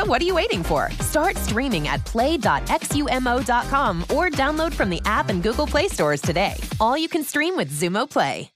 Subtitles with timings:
[0.00, 0.90] So what are you waiting for?
[1.00, 6.54] Start streaming at play.xumo.com or download from the app and Google Play stores today.
[6.80, 8.48] All you can stream with Xumo Play.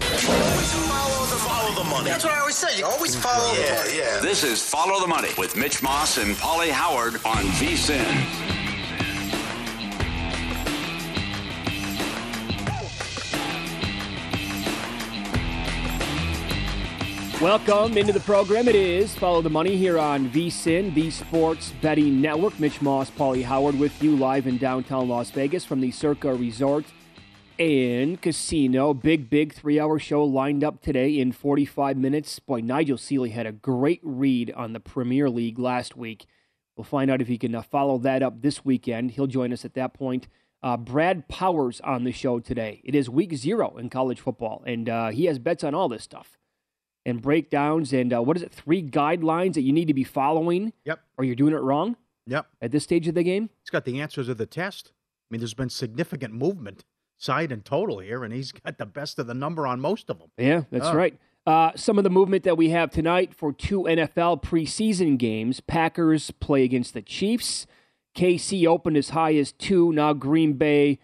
[0.00, 2.10] Follow the money.
[2.10, 2.76] That's what I always say.
[2.76, 3.98] You always follow the Yeah, money.
[3.98, 4.18] yeah.
[4.20, 8.59] This is Follow the Money with Mitch Moss and Paulie Howard on VSIN.
[17.40, 18.68] Welcome into the program.
[18.68, 22.60] It is Follow the Money here on VSIN, the Sports Betting Network.
[22.60, 26.84] Mitch Moss, Paulie Howard with you live in downtown Las Vegas from the Circa Resort
[27.58, 28.92] and Casino.
[28.92, 32.38] Big, big three hour show lined up today in 45 minutes.
[32.40, 36.26] Boy, Nigel Seeley had a great read on the Premier League last week.
[36.76, 39.12] We'll find out if he can uh, follow that up this weekend.
[39.12, 40.28] He'll join us at that point.
[40.62, 42.82] Uh, Brad Powers on the show today.
[42.84, 46.02] It is week zero in college football, and uh, he has bets on all this
[46.02, 46.36] stuff
[47.10, 48.52] and breakdowns and uh, what is it?
[48.52, 50.72] Three guidelines that you need to be following.
[50.86, 51.00] Yep.
[51.18, 52.46] Or you're doing it wrong Yep.
[52.62, 53.50] at this stage of the game.
[53.62, 54.92] He's got the answers of the test.
[54.94, 56.84] I mean, there's been significant movement,
[57.18, 60.18] side and total here, and he's got the best of the number on most of
[60.18, 60.30] them.
[60.38, 60.94] Yeah, that's Oh.
[60.96, 61.18] right.
[61.46, 65.60] Uh, some of the movement that we have tonight for two NFL preseason games.
[65.60, 67.66] Packers play against the Chiefs.
[68.14, 69.92] KC opened as high as two.
[69.92, 70.98] Now Green Bay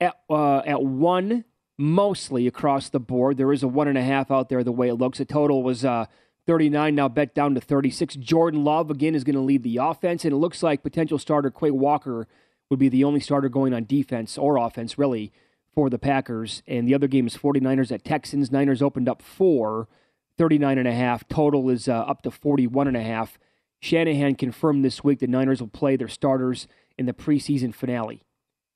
[0.00, 1.44] at uh, at one,
[1.80, 3.38] mostly across the board.
[3.38, 5.18] There is a one and a half out there the way it looks.
[5.18, 6.06] The total was uh,
[6.46, 8.16] 39, now bet down to 36.
[8.16, 11.50] Jordan Love again is going to lead the offense, and it looks like potential starter
[11.50, 12.28] Quay Walker
[12.68, 15.32] would be the only starter going on defense or offense, really,
[15.74, 16.62] for the Packers.
[16.66, 18.52] And the other game is 49ers at Texans.
[18.52, 19.88] Niners opened up four,
[20.36, 21.26] 39 and a half.
[21.28, 23.38] Total is uh, up to 41 and a half.
[23.80, 28.22] Shanahan confirmed this week the Niners will play their starters in the preseason finale.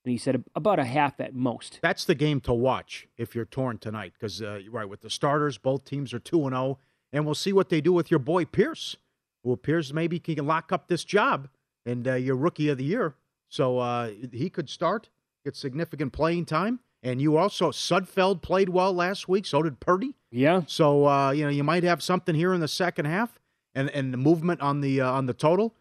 [0.05, 1.79] And he said about a half at most.
[1.83, 5.57] That's the game to watch if you're torn tonight, because uh, right with the starters,
[5.57, 6.79] both teams are two and zero,
[7.13, 8.97] and we'll see what they do with your boy Pierce,
[9.43, 11.49] who appears maybe can lock up this job
[11.87, 13.15] and uh, your rookie of the year.
[13.49, 15.09] So uh, he could start,
[15.45, 19.47] get significant playing time, and you also Sudfeld played well last week.
[19.47, 20.17] So did Purdy.
[20.31, 20.63] Yeah.
[20.67, 23.39] So uh, you know you might have something here in the second half,
[23.75, 25.75] and and the movement on the uh, on the total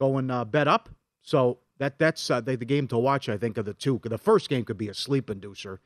[0.00, 0.88] going uh, bet up.
[1.22, 3.28] So that that's uh, the, the game to watch.
[3.28, 4.00] I think of the two.
[4.02, 5.78] The first game could be a sleep inducer.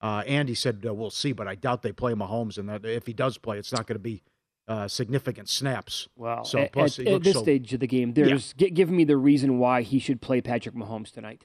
[0.00, 3.06] Uh, Andy said uh, we'll see, but I doubt they play Mahomes, and that if
[3.06, 4.22] he does play, it's not going to be
[4.66, 6.08] uh, significant snaps.
[6.16, 8.90] Well, so at, plus at, at this so- stage of the game, there's gi- give
[8.90, 11.44] me the reason why he should play Patrick Mahomes tonight.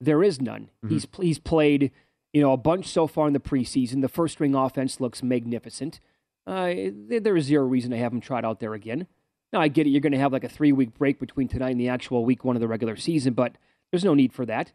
[0.00, 0.70] There is none.
[0.84, 0.90] Mhm.
[0.90, 1.90] He's he's played
[2.32, 4.00] you know a bunch so far in the preseason.
[4.00, 6.00] The first string offense looks magnificent.
[6.46, 9.06] Uh, there there is zero reason to have him tried out there again.
[9.52, 9.90] Now I get it.
[9.90, 12.44] You're going to have like a three week break between tonight and the actual week
[12.44, 13.52] one of the regular season, but
[13.90, 14.72] there's no need for that.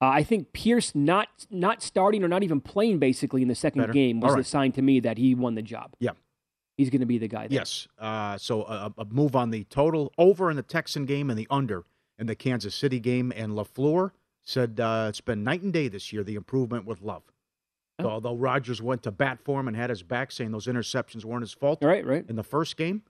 [0.00, 3.82] Uh, I think Pierce not not starting or not even playing basically in the second
[3.82, 3.92] Better.
[3.92, 5.94] game was All the sign to me that he won the job.
[6.00, 6.10] Yeah.
[6.76, 7.46] He's going to be the guy.
[7.48, 7.58] There.
[7.60, 7.86] Yes.
[7.98, 11.46] Uh, so a, a move on the total over in the Texan game and the
[11.50, 11.84] under
[12.18, 14.10] in the Kansas City game, and LaFleur
[14.42, 17.22] said uh, it's been night and day this year, the improvement with Love.
[18.00, 21.24] So although Rodgers went to bat for him and had his back, saying those interceptions
[21.24, 22.24] weren't his fault Right, right.
[22.28, 23.02] in the first game.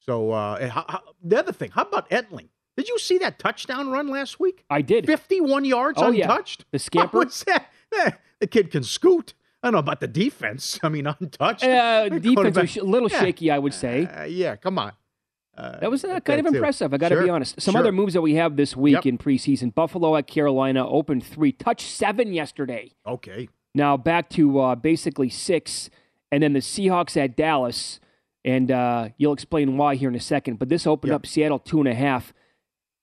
[0.00, 2.48] So uh, how, how, the other thing, how about Etling?
[2.76, 4.64] Did you see that touchdown run last week?
[4.70, 5.06] I did.
[5.06, 6.24] 51 yards Oh, yeah.
[6.24, 6.64] untouched.
[6.70, 7.18] The scamper?
[7.18, 7.66] What's that?
[7.92, 9.34] Eh, the kid can scoot.
[9.62, 10.78] I don't know about the defense.
[10.82, 11.64] I mean, untouched.
[11.64, 13.20] Uh, The defense was a little Yeah.
[13.20, 14.06] shaky, I would say.
[14.06, 14.92] Uh, yeah, come on.
[15.56, 16.54] Uh, That was uh, that kind of too.
[16.54, 16.94] impressive.
[16.94, 17.60] I got to Sure, be honest.
[17.60, 17.80] Some sure.
[17.80, 19.06] other moves that we have this week Yep.
[19.06, 22.92] in preseason: Buffalo at Carolina opened three, touch seven yesterday.
[23.06, 23.48] Okay.
[23.74, 25.90] Now back to uh, basically six,
[26.32, 28.00] and then the Seahawks at Dallas,
[28.44, 30.58] and uh, you'll explain why here in a second.
[30.58, 31.16] But this opened Yep.
[31.20, 32.32] up Seattle two and a half,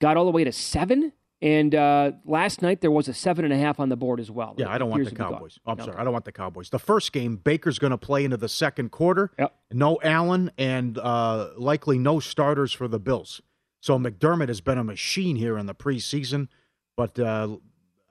[0.01, 3.53] got all the way to seven, and uh, last night there was a seven and
[3.53, 4.55] a half on the board as well.
[4.57, 5.33] Yeah, I don't want the to be gone.
[5.33, 5.59] Cowboys.
[5.65, 5.85] Oh, I'm Okay.
[5.91, 6.69] sorry, I don't want the Cowboys.
[6.71, 9.31] The first game, Baker's going to play into the second quarter.
[9.37, 9.55] Yep.
[9.73, 13.41] No Allen and uh, likely no starters for the Bills.
[13.79, 16.47] So McDermott has been a machine here in the preseason,
[16.95, 17.57] but uh,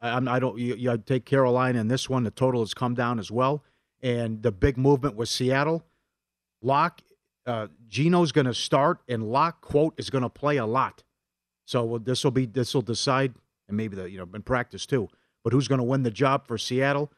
[0.01, 0.57] I'm, I don't.
[0.59, 2.23] You, you take Carolina in this one.
[2.23, 3.65] The total has come down as well,
[4.01, 5.85] and the big movement was Seattle.
[6.63, 7.01] Lock,
[7.47, 11.03] uh, Geno's going to start, and Lock quote is going to play a lot.
[11.65, 13.35] So this will be this will decide,
[13.69, 15.09] and maybe the you know in practice too.
[15.43, 17.13] But who's going to win the job for Seattle?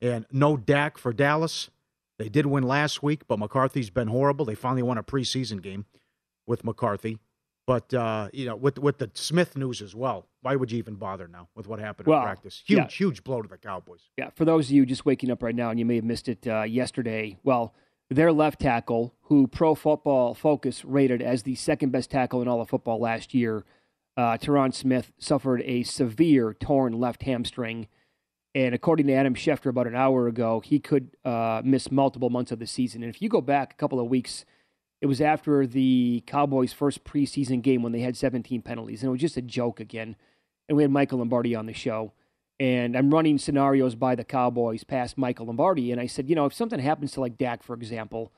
[0.00, 1.70] And no Dak for Dallas.
[2.18, 4.44] They did win last week, but McCarthy's been horrible.
[4.44, 5.86] They finally won a preseason game
[6.46, 7.18] with McCarthy.
[7.66, 10.96] But uh, you know, with with the Smith news as well, why would you even
[10.96, 12.62] bother now with what happened Well, in practice?
[12.66, 12.88] Huge, yeah.
[12.88, 14.02] huge blow to the Cowboys.
[14.18, 16.28] Yeah, for those of you just waking up right now and you may have missed
[16.28, 17.74] it uh, yesterday, well,
[18.10, 22.60] their left tackle, who Pro Football Focus rated as the second best tackle in all
[22.60, 23.64] of football last year,
[24.16, 27.88] uh, Tyron Smith, suffered a severe torn left hamstring.
[28.54, 32.52] And according to Adam Schefter about an hour ago, he could uh, miss multiple months
[32.52, 33.02] of the season.
[33.02, 34.44] And if you go back a couple of weeks,
[35.00, 39.02] it was after the Cowboys' first preseason game when they had 17 penalties.
[39.02, 40.14] And it was just a joke again.
[40.68, 42.12] And we had Michael Lombardi on the show
[42.64, 46.46] and I'm running scenarios by the Cowboys past Michael Lombardi, and I said, you know,
[46.46, 48.32] if something happens to like Dak, for example,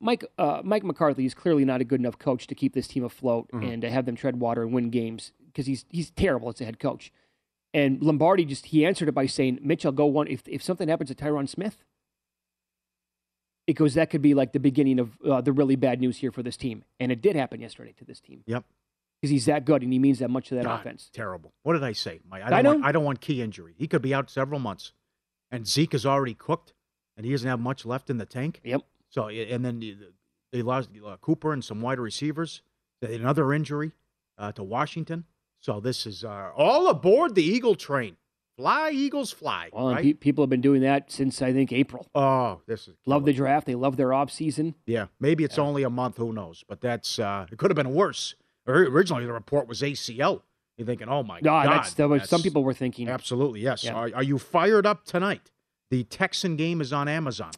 [0.00, 3.04] Mike uh, Mike McCarthy is clearly not a good enough coach to keep this team
[3.04, 6.60] afloat and to have them tread water and win games because he's he's terrible as
[6.60, 7.10] a head coach.
[7.72, 10.88] And Lombardi just he answered it by saying, Mitch, I'll go one if if something
[10.88, 11.82] happens to Tyron Smith.
[13.66, 16.30] It goes that could be like the beginning of uh, the really bad news here
[16.30, 18.64] for this team, and it did happen yesterday to this team Yep.
[19.20, 21.10] Because he's that good and he means that much to that God, offense.
[21.12, 21.52] Terrible.
[21.62, 22.20] What did I say?
[22.28, 22.42] Mike?
[22.42, 22.86] I I don't, want, know.
[22.88, 23.74] I don't want key injury.
[23.78, 24.92] He could be out several months,
[25.50, 26.72] and Zeke is already cooked,
[27.16, 28.60] and he doesn't have much left in the tank.
[28.64, 28.82] Yep.
[29.08, 29.96] So and then the-
[30.52, 32.62] they lost uh, Cooper and some wide receivers.
[33.02, 33.92] Another injury
[34.38, 35.24] uh, to Washington.
[35.58, 38.16] So this is uh, all aboard the Eagle train.
[38.56, 39.70] Fly Eagles fly.
[39.72, 40.04] Well, and right?
[40.04, 42.06] pe- people have been doing that since I think April.
[42.14, 43.66] oh, this is Love the draft.
[43.66, 44.76] They love their off season.
[44.86, 46.18] Yeah, maybe it's only a month.
[46.18, 46.62] Who knows?
[46.68, 47.58] But that's uh, it.
[47.58, 48.36] Could have been worse.
[48.66, 50.42] Or Originally, the report was ACL.
[50.76, 51.68] You're thinking, oh my No, god.
[51.70, 53.08] that's, that was, some people were thinking.
[53.08, 53.84] Absolutely, yes.
[53.84, 53.94] Yeah.
[53.94, 55.50] Are, are you fired up tonight?
[55.90, 57.52] The Texan game is on Amazon.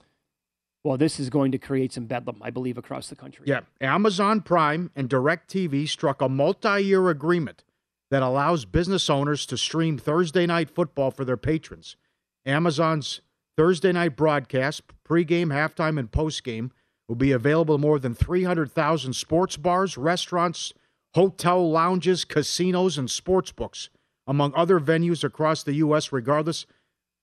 [0.84, 3.46] Well, this is going to create some bedlam, I believe, across the country.
[3.48, 7.64] Yeah, Amazon Prime and DirecTV struck a multi-year agreement
[8.10, 11.96] that allows business owners to stream Thursday night football for their patrons.
[12.44, 13.20] Amazon's
[13.56, 16.70] Thursday night broadcast, pregame, halftime, and postgame,
[17.08, 20.72] will be available in more than 300,000 sports bars, restaurants,
[21.16, 23.88] hotel lounges, casinos, and sports books,
[24.26, 26.66] among other venues across the U.S., regardless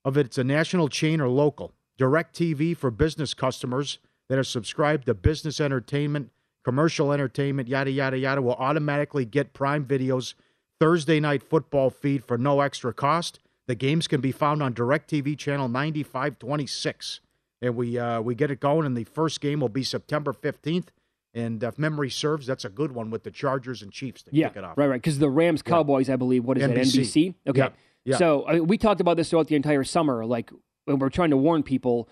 [0.03, 1.73] of if it's a national chain or local.
[2.00, 6.31] DirecTV for business customers that are subscribed to business entertainment,
[6.63, 10.33] commercial entertainment, yada, yada, yada, will automatically get Prime Video's
[10.79, 13.39] Thursday night football feed for no extra cost.
[13.67, 17.19] The games can be found on DirecTV channel 9526.
[17.62, 20.88] And we, uh, we get it going, and the first game will be September 15th.
[21.35, 24.49] And if memory serves, that's a good one with the Chargers and Chiefs to Yeah,
[24.49, 24.77] kick it off.
[24.77, 25.01] right, right.
[25.01, 26.99] Because the Rams Cowboys, I believe, what is NBC.
[26.99, 27.35] NBC?
[27.49, 27.59] Okay.
[27.59, 27.69] Yeah,
[28.05, 28.17] yeah.
[28.17, 30.25] So I mean, we talked about this throughout the entire summer.
[30.25, 30.51] Like,
[30.85, 32.07] when we're trying to warn people,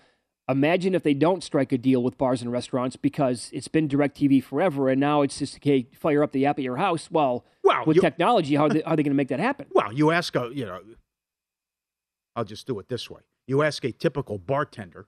[0.48, 4.42] imagine if they don't strike a deal with bars and restaurants because it's been DirecTV
[4.42, 7.08] forever, and now it's just, okay, fire up the app at your house.
[7.10, 9.38] Well, Well, with you- technology, how are they, how are they going to make that
[9.40, 9.66] happen?
[9.70, 10.80] Well, you ask a, you know,
[12.34, 13.20] I'll just do it this way.
[13.46, 15.06] You ask a typical bartender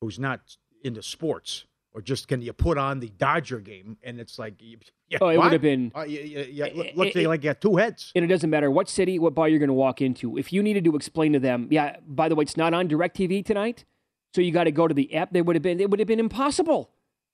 [0.00, 4.38] who's not into sports, or just can you put on the Dodger game, and it's
[4.38, 5.44] like, yeah, Oh, it what?
[5.44, 7.76] would have been- Uh, you, you, you, It- look, look, it- like you got two
[7.76, 8.12] heads.
[8.14, 10.38] And it doesn't matter what city, what bar you're going to walk into.
[10.38, 13.44] If you needed to explain to them, yeah, by the way, it's not on DirecTV
[13.44, 13.84] tonight,
[14.34, 15.32] so you got to go to the app.
[15.32, 16.90] They would have been, it would have been impossible.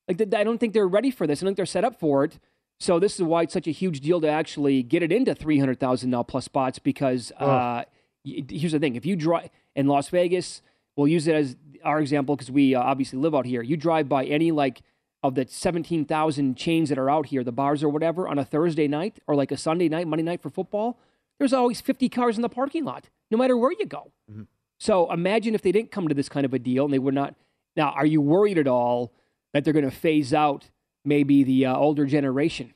[0.08, 1.42] Like I don't think they're ready for this.
[1.42, 2.38] I don't think they're set up for it.
[2.78, 5.58] So this is why it's such a huge deal to actually get it into three
[5.58, 6.78] hundred thousand now plus spots.
[6.78, 7.84] Because uh,
[8.24, 9.40] here's the thing: if you draw
[9.74, 10.62] in Las Vegas,
[10.96, 13.62] we'll use it as our example because we uh, obviously live out here.
[13.62, 14.82] You drive by any like
[15.22, 18.88] of the 17,000 chains that are out here, the bars or whatever, on a Thursday
[18.88, 20.98] night or like a Sunday night, Monday night for football,
[21.38, 24.12] there's always 50 cars in the parking lot, no matter where you go.
[24.30, 24.42] Mm-hmm.
[24.78, 27.14] So imagine if they didn't come to this kind of a deal and they would
[27.14, 27.34] not.
[27.76, 29.12] Now, are you worried at all
[29.52, 30.70] that they're going to phase out
[31.04, 32.74] maybe the uh, older generation?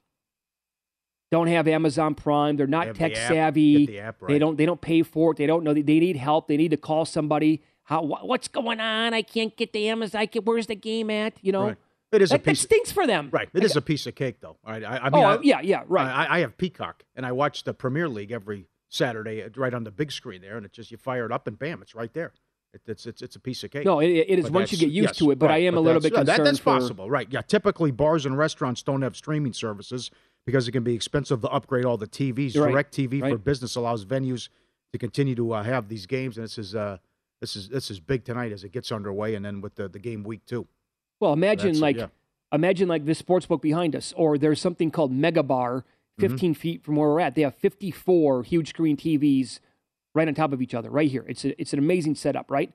[1.31, 2.57] Don't have Amazon Prime.
[2.57, 3.29] They're not the tech app.
[3.29, 3.87] savvy.
[3.87, 4.57] The app They don't.
[4.57, 5.37] They don't pay for it.
[5.37, 5.73] They don't know.
[5.73, 6.49] They need help.
[6.49, 7.62] They need to call somebody.
[7.90, 8.02] How?
[8.02, 9.12] wha- What's going on?
[9.12, 10.20] I can't get the Amazon.
[10.23, 11.35] I can, where's the game at?
[11.42, 11.66] You know.
[11.66, 11.76] Right.
[12.12, 12.62] It is a piece.
[12.62, 13.28] that stinks for them.
[13.30, 13.49] Right.
[13.54, 14.56] It is a piece of cake, though.
[14.64, 14.82] All right.
[14.82, 16.09] I, I mean, oh I, yeah, yeah, right.
[16.09, 19.85] I, I have Peacock, and I watch the Premier League every Saturday, uh, right on
[19.85, 22.12] the big screen there, and it just you fire it up, and bam, it's right
[22.12, 22.32] there.
[22.75, 23.85] It, it's it's it's a piece of cake.
[23.85, 25.38] no, it, it is But once you get used yes, to it.
[25.38, 26.78] But right, I am a little bit yeah, that- concerned that's for.
[26.80, 27.28] possible, right?
[27.30, 27.42] Yeah.
[27.42, 30.11] Typically, bars and restaurants don't have streaming services
[30.47, 32.56] because it can be expensive to upgrade all the TVs.
[32.59, 34.49] Right, Direct TV for business allows venues
[34.92, 36.99] to continue to uh, have these games, and this is uh,
[37.40, 39.99] this is this is big tonight as it gets underway, and then with the, the
[39.99, 40.66] game week too.
[41.20, 42.06] Well, imagine That's like yeah.
[42.52, 45.85] imagine like this sports book behind us, or there's something called Mega Bar,
[46.20, 46.35] Mm-hmm.
[46.35, 47.35] 15 feet from where we're at.
[47.35, 49.61] They have 54 huge screen TVs
[50.14, 51.25] right on top of each other, right here.
[51.28, 52.73] It's a, it's an amazing setup, right?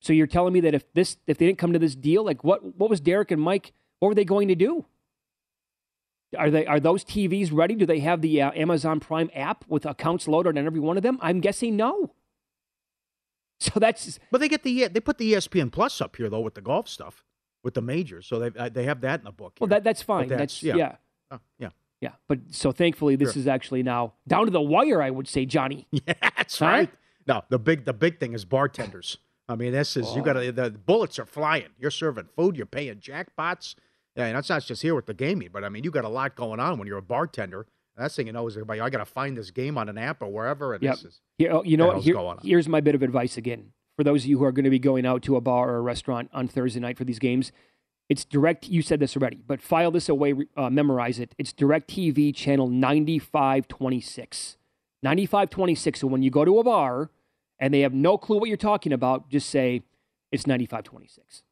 [0.00, 2.44] So you're telling me that if this if they didn't come to this deal, like
[2.44, 3.72] what what was Derek and Mike?
[3.98, 4.84] What were they going to do?
[6.36, 7.74] Are they are those TVs ready?
[7.74, 11.02] Do they have the uh, Amazon Prime app with accounts loaded on every one of
[11.02, 11.18] them?
[11.22, 12.12] I'm guessing no.
[13.60, 16.54] So that's But they get the they put the ESPN Plus up here though with
[16.54, 17.24] the golf stuff
[17.64, 19.56] with the majors, so they uh, they have that in the book.
[19.60, 20.28] well that that's fine.
[20.28, 20.76] That's, yeah.
[20.76, 20.96] yeah.
[21.30, 21.70] Oh, yeah.
[22.28, 23.40] But so thankfully this Sure.
[23.40, 25.86] is actually now down to the wire, I would say, Johnny.
[26.06, 26.66] Yeah, that's Huh?
[26.66, 26.90] right.
[27.26, 29.18] No, the big the big thing is bartenders.
[29.48, 30.50] I mean, this is you got to oh.
[30.52, 31.68] the bullets are flying.
[31.78, 32.56] You're serving food.
[32.56, 33.74] You're paying jackpots.
[34.14, 36.08] Yeah, and that's not just here with the gaming, but I mean, you got a
[36.08, 37.66] lot going on when you're a bartender.
[37.96, 38.80] That's thing you know is everybody.
[38.80, 40.74] I got to find this game on an app or wherever.
[40.74, 40.94] And Yep.
[40.96, 42.02] this is Here, oh, you know what?
[42.02, 44.70] Here- here's my bit of advice again for those of you who are going to
[44.70, 47.52] be going out to a bar or a restaurant on Thursday night for these games.
[48.08, 48.68] It's direct.
[48.68, 51.34] You said this already, but file this away, uh, memorize it.
[51.38, 54.56] It's Direct TV channel 9526.
[55.02, 56.00] 9526.
[56.00, 57.10] So when you go to a bar
[57.58, 59.82] and they have no clue what you're talking about, just say
[60.30, 61.42] it's 9526.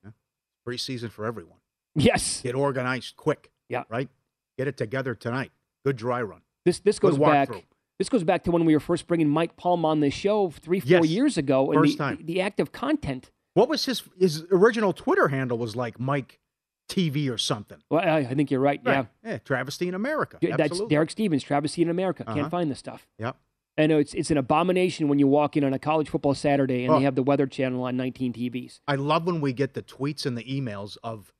[0.66, 1.58] preseason for everyone.
[1.94, 2.40] Yes.
[2.40, 3.50] Get organized quick.
[3.68, 3.84] Yeah.
[3.88, 4.08] Right.
[4.56, 5.50] Get it together tonight.
[5.84, 6.40] Good dry run.
[6.64, 7.50] This this goes back.
[7.98, 10.80] This goes back to when we were first bringing Mike Palm on the show three,
[10.80, 11.06] four Yes.
[11.06, 11.70] years ago.
[11.70, 12.18] and First the, time.
[12.24, 13.30] The, active content.
[13.54, 15.58] What was his his original Twitter handle?
[15.58, 16.40] Was like Mike
[16.88, 17.78] TV or something.
[17.90, 18.80] Well, I, I think you're right.
[18.84, 19.06] Right.
[19.24, 19.38] Yeah.
[19.38, 20.38] Travesty in America.
[20.40, 20.94] Yeah, that's Absolutely.
[20.94, 22.24] Derek Stevens, Travesty in America.
[22.26, 22.36] Uh-huh.
[22.36, 23.06] Can't find this stuff.
[23.18, 23.36] Yep.
[23.78, 26.84] I know it's it's an abomination when you walk in on a college football Saturday
[26.84, 26.98] and Oh.
[26.98, 28.80] they have the Weather Channel on 19 TVs.
[28.88, 31.32] I love when we get the tweets and the emails of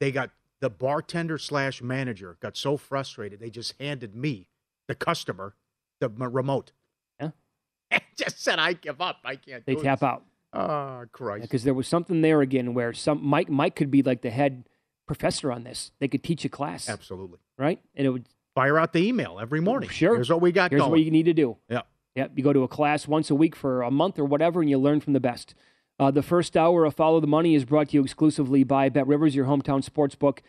[0.00, 4.48] they got the bartender slash manager got so frustrated they just handed me
[4.88, 5.54] the customer
[6.00, 6.72] the m- remote.
[7.20, 7.30] Yeah.
[7.90, 9.18] And just said I give up.
[9.24, 9.64] I can't.
[9.66, 11.42] They tap this." out Oh Christ!
[11.42, 14.66] because there was something there again where some Mike Mike could be like the head
[15.06, 15.90] professor on this.
[16.00, 17.38] They could teach a class, Absolutely.
[17.58, 17.80] right?
[17.94, 19.88] And it would Fire out the email every morning.
[19.88, 20.14] Sure.
[20.16, 20.90] Here's what we got here's going.
[20.90, 21.56] what you need to do.
[21.68, 21.82] yeah.
[22.16, 24.68] Yep, you go to a class once a week for a month or whatever, and
[24.68, 25.54] you learn from the best.
[25.98, 29.06] Uh, the first hour of Follow the Money is brought to you exclusively by Bet
[29.06, 30.42] Rivers, your hometown sports book.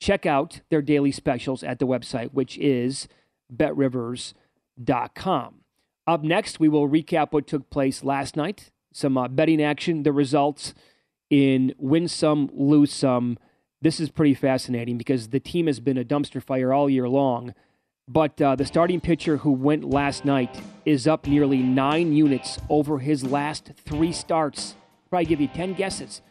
[0.00, 3.06] Check out their daily specials at the website, which is
[3.54, 4.34] betrivers.com.
[6.08, 10.12] Up next, we will recap what took place last night, some uh, betting action, the
[10.12, 10.74] results
[11.30, 13.38] in win some, lose some.
[13.80, 17.54] This is pretty fascinating because the team has been a dumpster fire all year long.
[18.08, 22.98] But uh, the starting pitcher who went last night is up nearly nine units over
[22.98, 24.76] his last three starts.
[25.10, 26.22] Probably give you 10 guesses.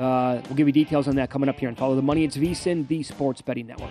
[0.00, 2.24] Uh, we'll give you details on that coming up here and follow the money.
[2.24, 3.90] It's VSIN, the sports betting network.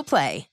[0.00, 0.51] Play.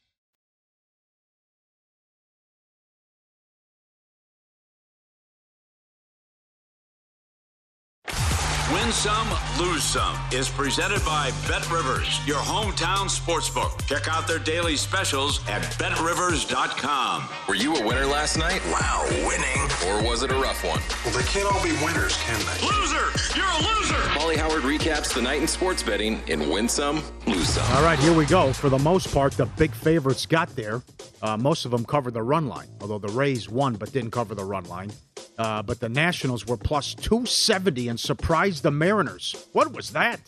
[8.80, 9.28] Win some,
[9.60, 13.86] lose some is presented by Bet Rivers, your hometown sportsbook.
[13.88, 17.28] Check out their daily specials at betrivers.com.
[17.48, 18.62] Were you a winner last night?
[18.68, 19.70] Wow, winning.
[19.88, 20.80] Or was it a rough one?
[21.04, 22.68] Well, they can't all be winners, can they?
[22.68, 23.38] Loser!
[23.38, 24.02] You're a loser!
[24.16, 27.76] Paulie Howard recaps the night in sports betting in Win Some, Lose Some.
[27.76, 28.54] All right, here we go.
[28.54, 30.82] For the most part, the big favorites got there.
[31.22, 34.36] Uh, most of them covered the run line, although the Rays won but didn't cover
[34.36, 34.90] the run line.
[35.38, 39.48] Uh, but the Nationals were plus 270 and surprised the Mariners.
[39.54, 40.20] What was that?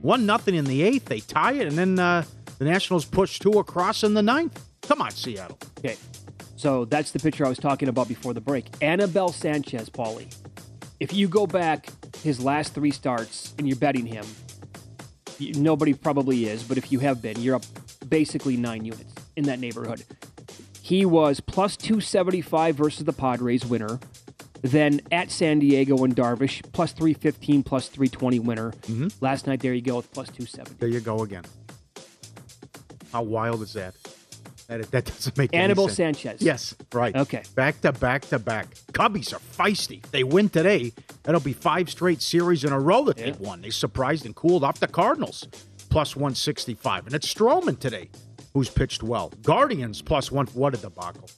[0.00, 1.06] One nothing in the eighth.
[1.06, 2.24] They tie it, and then uh,
[2.58, 4.60] the Nationals push two across in the ninth.
[4.82, 5.58] Come on, Seattle.
[5.78, 5.96] Okay.
[6.56, 8.66] So that's the picture I was talking about before the break.
[8.80, 10.32] Anibal Sanchez, Paulie.
[11.00, 11.88] If you go back
[12.22, 14.24] his last three starts and you're betting him,
[15.38, 17.64] you, nobody probably is, but if you have been, you're up
[18.08, 20.04] basically nine units in that neighborhood.
[20.82, 23.98] He was plus 275 versus the Padres winner.
[24.62, 28.70] Then at San Diego and Darvish, plus 315, plus 320 winner.
[28.70, 29.08] Mm-hmm.
[29.20, 30.76] Last night, there you go with plus 270.
[30.78, 31.44] There you go again.
[33.12, 33.94] How wild is that?
[34.68, 35.88] That, that doesn't make any Anibal.
[35.88, 36.40] Sanchez.
[36.40, 37.14] Yes, right.
[37.14, 37.42] Okay.
[37.54, 38.74] Back to back to back.
[38.92, 40.00] Cubbies are feisty.
[40.10, 40.92] They win today.
[41.24, 43.60] That'll be five straight series in a row that they've won.
[43.60, 45.46] They surprised and cooled off the Cardinals,
[45.90, 47.06] plus 165.
[47.06, 48.08] And it's Stroman today,
[48.54, 49.32] who's pitched well.
[49.42, 50.46] Guardians, plus one.
[50.48, 51.28] What a debacle.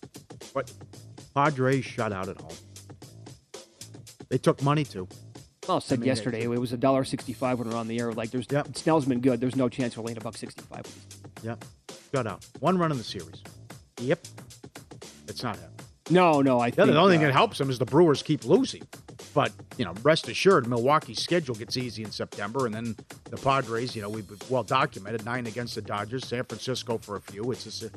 [0.52, 0.72] But
[1.34, 2.54] Padres shut out at home.
[4.28, 5.08] They took money too.
[5.68, 7.98] Well, said I mean, yesterday they- it was a dollar sixty-five when we're on the
[7.98, 8.12] air.
[8.12, 8.76] Like, there's Yep.
[8.76, 9.40] Snell's been good.
[9.40, 10.84] There's no chance we're laying a buck sixty-five.
[11.42, 11.64] Yep.
[12.14, 12.46] Shut out.
[12.60, 13.42] One run in the series.
[14.00, 14.26] Yep.
[15.28, 15.70] It's not happening.
[16.10, 18.22] No, no, I The, think the only uh, thing that helps them is the Brewers
[18.22, 18.82] keep losing.
[19.34, 22.66] But, you know, rest assured, Milwaukee's schedule gets easy in September.
[22.66, 22.96] And then
[23.30, 27.20] the Padres, you know, we've well documented nine against the Dodgers, San Francisco for a
[27.20, 27.50] few.
[27.50, 27.90] It's just,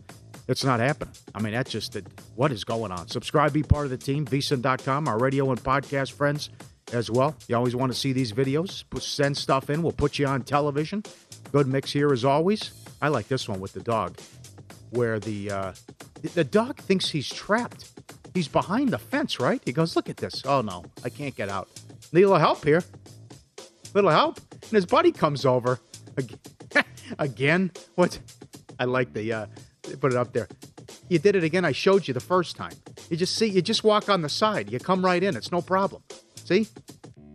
[0.48, 1.14] it's not happening.
[1.36, 1.96] I mean, that's just
[2.36, 3.08] what is going on.
[3.08, 6.50] Subscribe, be part of the team, vsin.com, our radio and podcast friends
[6.92, 7.36] as well.
[7.48, 8.84] You always want to see these videos.
[9.00, 9.84] Send stuff in.
[9.84, 11.04] We'll put you on television.
[11.52, 12.72] Good mix here as always.
[13.02, 14.18] I like this one with the dog,
[14.90, 15.74] where the uh,
[16.34, 17.92] the dog thinks he's trapped.
[18.38, 19.60] He's behind the fence, right?
[19.66, 20.44] He goes, "Look at this.
[20.46, 21.68] Oh no, I can't get out.
[22.14, 22.84] Need a little help here.
[23.96, 25.80] Little help." And his buddy comes over
[26.20, 26.86] Ag-
[27.20, 27.72] again.
[27.96, 28.20] What?
[28.80, 29.46] I like the uh,
[30.00, 30.48] put it up there.
[31.10, 31.66] You did it again.
[31.66, 32.74] I showed you the first time.
[33.10, 33.48] You just see.
[33.48, 34.72] You just walk on the side.
[34.72, 35.36] You come right in.
[35.36, 36.04] It's no problem.
[36.36, 36.68] See?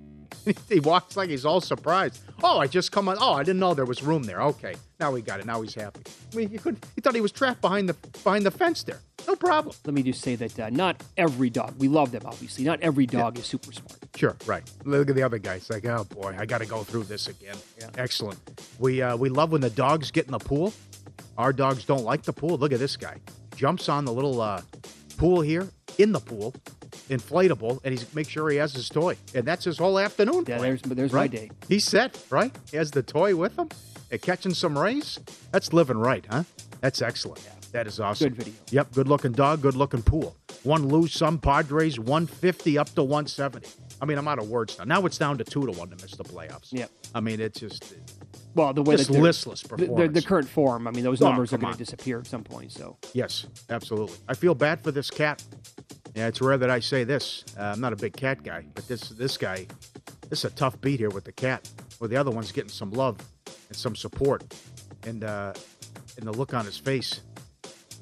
[0.69, 2.23] he walks like he's all surprised.
[2.45, 3.17] Oh, I just come on.
[3.21, 4.41] Oh, I didn't know there was room there.
[4.41, 5.47] Okay, now he got it.
[5.47, 6.03] Now he's happy.
[6.33, 6.79] I mean, he could.
[6.95, 9.01] He thought he was trapped behind the behind the fence there.
[9.27, 9.75] No problem.
[9.85, 11.75] Let me just say that uh, not every dog.
[11.79, 12.65] We love them, obviously.
[12.65, 13.99] Not every dog is super smart.
[14.17, 14.63] Sure, right.
[14.85, 15.55] Look at the other guy.
[15.55, 17.57] It's like, oh boy, I got to go through this again.
[17.97, 18.39] Excellent.
[18.79, 20.73] We uh, we love when the dogs get in the pool.
[21.39, 22.59] Our dogs don't like the pool.
[22.59, 23.17] Look at this guy.
[23.57, 24.63] Jumps on the little uh,
[25.17, 26.55] pool here in the pool,
[27.09, 30.45] inflatable, and he makes sure he has his toy, and that's his whole afternoon.
[30.47, 31.31] Yeah, plan, there's there's my right?
[31.31, 31.51] day.
[31.69, 32.55] He's set, right?
[32.71, 33.69] He has the toy with him.
[34.11, 35.19] And catching some rays.
[35.53, 36.43] That's living right, huh?
[36.83, 37.41] That's excellent.
[37.73, 38.29] That is awesome.
[38.29, 38.55] Good video.
[38.71, 40.37] Yep, good looking dog, good looking pool.
[40.63, 43.67] One lose, some Padres, 150 up to 170.
[44.01, 44.85] I mean, I'm out of words now.
[44.85, 46.69] Now it's down to two to one to miss the playoffs.
[46.71, 46.91] Yep.
[47.15, 47.95] I mean, it's just
[48.55, 50.87] Well, the way Just listless the- the, the, current form.
[50.87, 52.73] I mean, those Oh, numbers are going to disappear at some point.
[52.73, 54.17] So yes, absolutely.
[54.29, 55.43] I feel bad for this cat.
[56.15, 57.43] Yeah, it's rare that I say this.
[57.59, 59.67] Uh, I'm not a big cat guy, but this this guy,
[60.29, 61.71] this is a tough beat here with the cat.
[61.99, 63.17] Where the other one's getting some love
[63.69, 64.45] and some support,
[65.07, 65.55] and uh,
[66.19, 67.23] and the look on his face.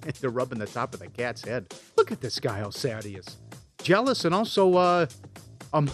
[0.20, 1.72] They're rubbing the top of the cat's head.
[1.96, 3.36] Look at this guy, how sad he is.
[3.82, 5.06] Jealous and also, uh,
[5.72, 5.90] um,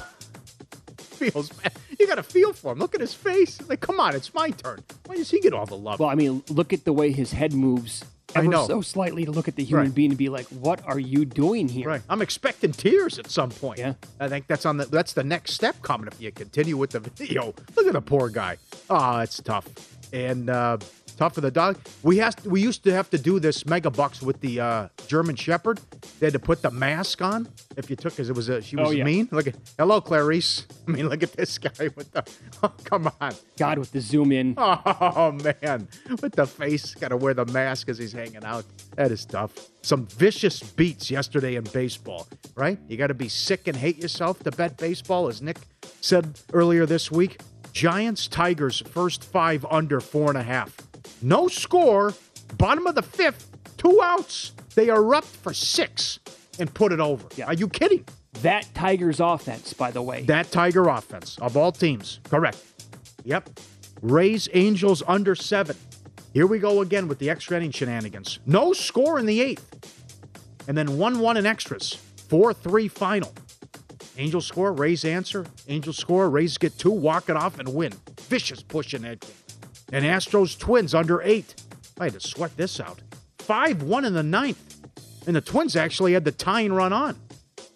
[0.98, 1.72] feels bad.
[1.98, 2.78] You got to feel for him.
[2.78, 3.60] Look at his face.
[3.68, 4.80] Like, come on, it's my turn.
[5.06, 5.98] Why does he get all the love?
[6.00, 8.66] Well, I mean, look at the way his head moves I ever know.
[8.66, 9.94] so slightly to look at the human Right.
[9.94, 12.02] being and be like, "What are you doing here?" Right.
[12.10, 13.78] I'm expecting tears at some point.
[13.78, 13.94] Yeah.
[14.20, 17.00] I think that's on the that's the next step coming if you continue with the
[17.16, 17.54] video.
[17.76, 18.58] Look at the poor guy.
[18.90, 19.66] Oh, it's tough.
[20.12, 20.76] And uh
[21.16, 21.78] tough for the dog.
[22.02, 25.36] We has we used to have to do this mega bucks with the uh German
[25.36, 25.80] Shepherd.
[26.20, 28.76] They had to put the mask on if you took because it was a she
[28.76, 29.04] was Oh, yeah.
[29.04, 29.28] mean.
[29.32, 30.66] Look at hello Clarice.
[30.88, 32.24] I mean look at this guy with the
[32.62, 33.32] oh, come on.
[33.58, 34.54] God, with the zoom in.
[35.18, 35.88] Oh man,
[36.20, 38.64] with the face, got to wear the mask as he's hanging out.
[38.96, 39.52] That is tough.
[39.82, 42.78] Some vicious beats yesterday in baseball, right?
[42.88, 45.58] You got to be sick and hate yourself to bet baseball, as Nick
[46.00, 47.40] said earlier this week.
[47.72, 50.76] Giants Tigers first five under four and a half.
[51.22, 52.14] No score.
[52.58, 54.52] Bottom of the fifth, two outs.
[54.74, 56.20] They erupt for six
[56.58, 57.26] and put it over.
[57.36, 57.46] Yeah.
[57.46, 58.04] Are you kidding?
[58.42, 60.22] That Tigers offense, by the way.
[60.22, 62.20] That Tiger offense of all teams.
[62.28, 62.62] Correct.
[63.24, 63.48] Yep.
[64.02, 65.76] Rays Angels under seven.
[66.34, 68.40] Here we go again with the extra inning shenanigans.
[68.44, 69.64] No score in the eighth.
[70.68, 71.94] And then 1 1 in extras.
[72.28, 73.32] 4 3 final.
[74.18, 75.46] Angels score, Rays answer.
[75.68, 77.92] Angels score, Rays get two, walk it off, and win.
[78.22, 79.30] Vicious push in that game.
[79.92, 81.54] And Astros Twins under eight.
[81.98, 83.00] I had to sweat this out.
[83.38, 84.76] 5 1 in the ninth.
[85.26, 87.16] And the Twins actually had the tying run on.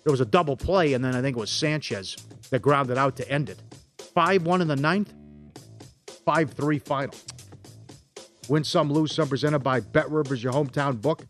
[0.05, 2.17] There was a double play, and then I think it was Sanchez
[2.51, 3.63] that grounded out to end it.
[3.99, 5.13] 5 1 in the ninth,
[6.25, 7.15] 5 3 final.
[8.49, 11.23] Win some, lose some, presented by Bet Rivers, your hometown book.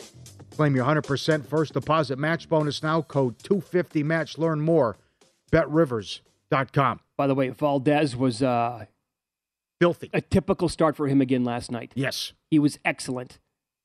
[0.57, 3.03] Claim your 100% first deposit match bonus now.
[3.03, 4.38] Code 250 match.
[4.38, 4.97] Learn more.
[5.53, 7.01] BetRivers.com.
[7.16, 8.87] by the way, Valdez was uh,
[9.81, 10.11] Filthy.
[10.12, 11.93] a typical start for him again last night.
[11.95, 12.33] Yes.
[12.51, 13.38] He was excellent.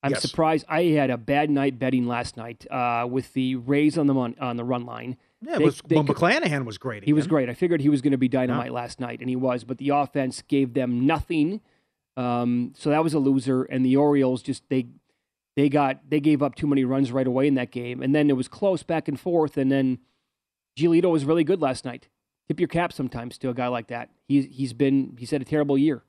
[0.04, 0.22] I'm Yes.
[0.22, 0.66] surprised.
[0.70, 4.36] I had a bad night betting last night uh, with the Rays on the mon-
[4.40, 5.18] on the run line.
[5.42, 7.04] Yeah, it They- was, they well, McClanahan was great.
[7.06, 7.50] He was great.
[7.50, 9.64] I figured he was going to be dynamite last night, and he was.
[9.64, 11.62] But the offense gave them nothing,
[12.18, 13.64] um, so that was a loser.
[13.64, 14.88] And the Orioles just they
[15.56, 18.30] they got they gave up too many runs right away in that game, and then
[18.30, 19.58] it was close back and forth.
[19.58, 19.98] And then
[20.78, 22.10] Giolito was really good last night.
[22.48, 24.10] Tip your cap sometimes to a guy like that.
[24.28, 26.04] He's he's been he's had a terrible year.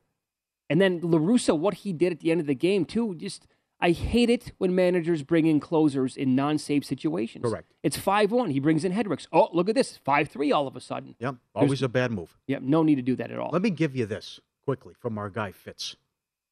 [0.68, 3.46] And then La Russa, what he did at the end of the game too, just
[3.78, 7.44] I hate it when managers bring in closers in non-safe situations.
[7.44, 7.72] Correct.
[7.82, 8.50] It's five one.
[8.50, 9.26] He brings in Hendriks.
[9.32, 11.14] Oh, look at this, five three all of a sudden.
[11.18, 11.36] Yep.
[11.54, 12.36] Always a bad move.
[12.46, 13.50] Yep, no need to do that at all.
[13.52, 15.96] Let me give you this quickly from our guy Fitz.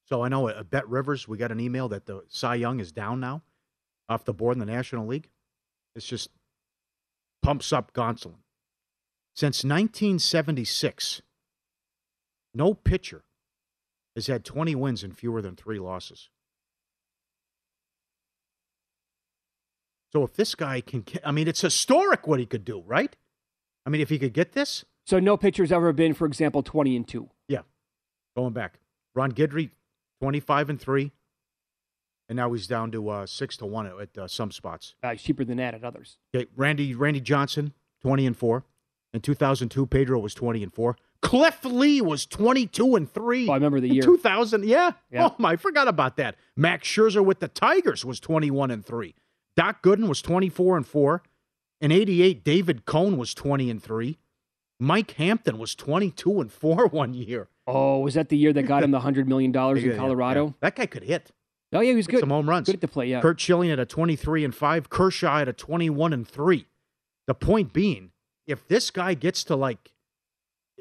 [0.07, 2.93] So I know at Bet Rivers, we got an email that the Cy Young is
[2.93, 3.43] down now
[4.09, 5.31] off the board in the National League.
[5.97, 6.29] It's just
[7.43, 8.37] pumps up Gonsolin.
[9.35, 11.23] Since 1976,
[12.55, 13.25] no pitcher
[14.15, 16.29] has had 20 wins and fewer than three losses.
[20.13, 23.15] So if this guy can, get- I mean, it's historic what he could do, right?
[23.85, 26.97] I mean, if he could get this, So no pitcher's ever been, for example, twenty
[26.97, 27.29] and two.
[27.49, 27.63] yeah,
[28.37, 28.79] going back.
[29.15, 29.71] Ron Guidry,
[30.21, 31.13] 25 and 3.
[32.29, 34.95] And now he's down to uh, 6 to 1 at uh, some spots.
[35.05, 36.17] Uh, he's cheaper than that at others.
[36.35, 38.65] Okay, Randy Randy Johnson, 20 and 4.
[39.13, 40.97] In 2002, Pedro was 20 and 4.
[41.23, 43.49] Cliff Lee was 22 and 3.
[43.49, 44.03] Oh, I remember the year.
[44.03, 44.93] 2000, yeah.
[45.11, 45.29] Yeah.
[45.29, 46.37] Oh, my, I forgot about that.
[46.57, 49.15] Max Scherzer with the Tigers was 21 and 3.
[49.57, 51.23] Doc Gooden was 24 and 4.
[51.81, 54.19] In 88, David Cone was 20 and 3.
[54.81, 57.49] Mike Hampton was 22 and 4 one year.
[57.67, 60.47] Oh, was that the year that got him the hundred million dollars in Colorado?
[60.47, 60.53] yeah.
[60.61, 61.31] That guy could hit.
[61.73, 62.21] Oh yeah, he was Hit good.
[62.21, 62.69] Some home runs.
[62.69, 63.07] Good to play.
[63.07, 63.21] Yeah.
[63.23, 66.67] Curt Schilling at a 23 and 5, Kershaw at a 21 and 3.
[67.27, 68.11] The point being,
[68.47, 69.94] if this guy gets to like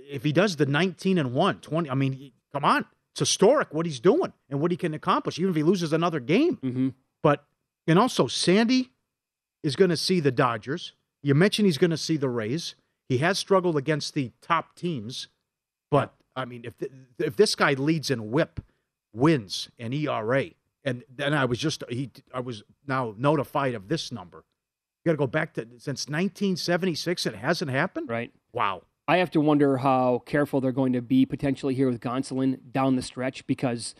[0.09, 2.85] if he does the 19 and 1, 20, I mean, he- come on.
[3.13, 6.19] It's historic what he's doing and what he can accomplish even if he loses another
[6.19, 6.57] game.
[6.57, 6.89] Mm-hmm.
[7.21, 7.45] But
[7.85, 8.89] and also Sandy
[9.61, 10.93] is going to see the Dodgers.
[11.21, 12.73] You mentioned he's going to see the Rays.
[13.07, 15.27] He has struggled against the top teams,
[15.91, 18.61] but I mean, if th- if this guy leads in WHIP,
[19.13, 20.45] wins, and ERA,
[20.83, 24.43] and then I was just he I was now notified of this number.
[25.05, 27.25] You got to go back to since 1976.
[27.27, 28.09] It hasn't happened.
[28.09, 28.31] Right.
[28.53, 28.83] Wow.
[29.07, 32.95] I have to wonder how careful they're going to be potentially here with Gonsolin down
[32.95, 33.95] the stretch because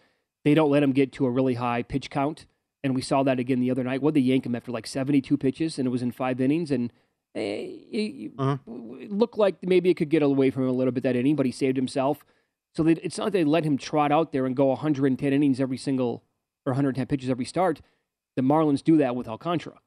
[0.46, 2.46] they don't let him get to a really high pitch count.
[2.84, 4.02] And we saw that again the other night.
[4.02, 6.72] What they yank him after like 72 pitches, and it was in five innings.
[6.72, 6.92] And
[7.36, 8.58] eh, it Uh-huh.
[8.68, 11.46] looked like maybe it could get away from him a little bit that inning, but
[11.46, 12.26] he saved himself.
[12.76, 15.60] So they, it's not that they let him trot out there and go 110 innings
[15.62, 16.24] every single
[16.66, 17.82] or 110 pitches every start.
[18.36, 19.80] The Marlins do that with Alcantara.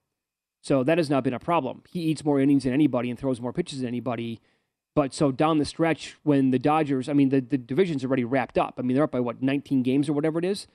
[0.63, 1.83] So that has not been a problem.
[1.89, 4.41] He eats more innings than anybody and throws more pitches than anybody.
[4.97, 8.57] But so down the stretch, when the Dodgers, I mean, the, the division's already wrapped
[8.57, 8.75] up.
[8.79, 10.67] I mean, they're up by what, 19 games or whatever it is?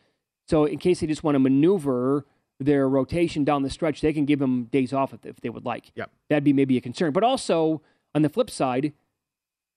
[0.48, 2.28] So in case they just want to maneuver,
[2.60, 5.66] their rotation down the stretch, they can give them days off if, if they would
[5.66, 5.92] like.
[5.96, 6.12] Yep.
[6.30, 7.12] That'd be maybe a concern.
[7.12, 7.82] But also,
[8.14, 8.94] on the flip side,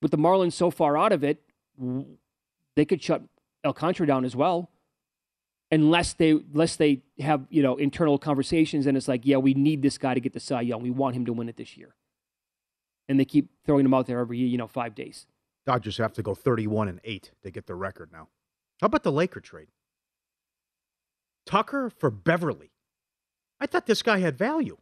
[0.03, 1.41] with the Marlins so far out of it,
[2.77, 3.23] they could shut
[3.65, 4.71] El Alcantara down as well.
[5.71, 9.81] Unless they unless they have, you know, internal conversations and it's like, yeah, we need
[9.81, 10.83] this guy to get the Cy Young.
[10.83, 11.95] We want him to win it this year.
[13.09, 15.27] And they keep throwing them out there every, you know, five days.
[15.67, 18.29] Dodgers have to go 31 and 8 to get the record now.
[18.81, 19.69] How about the Laker trade?
[21.47, 22.71] Tucker for Beverley.
[23.61, 24.79] I thought this guy had value.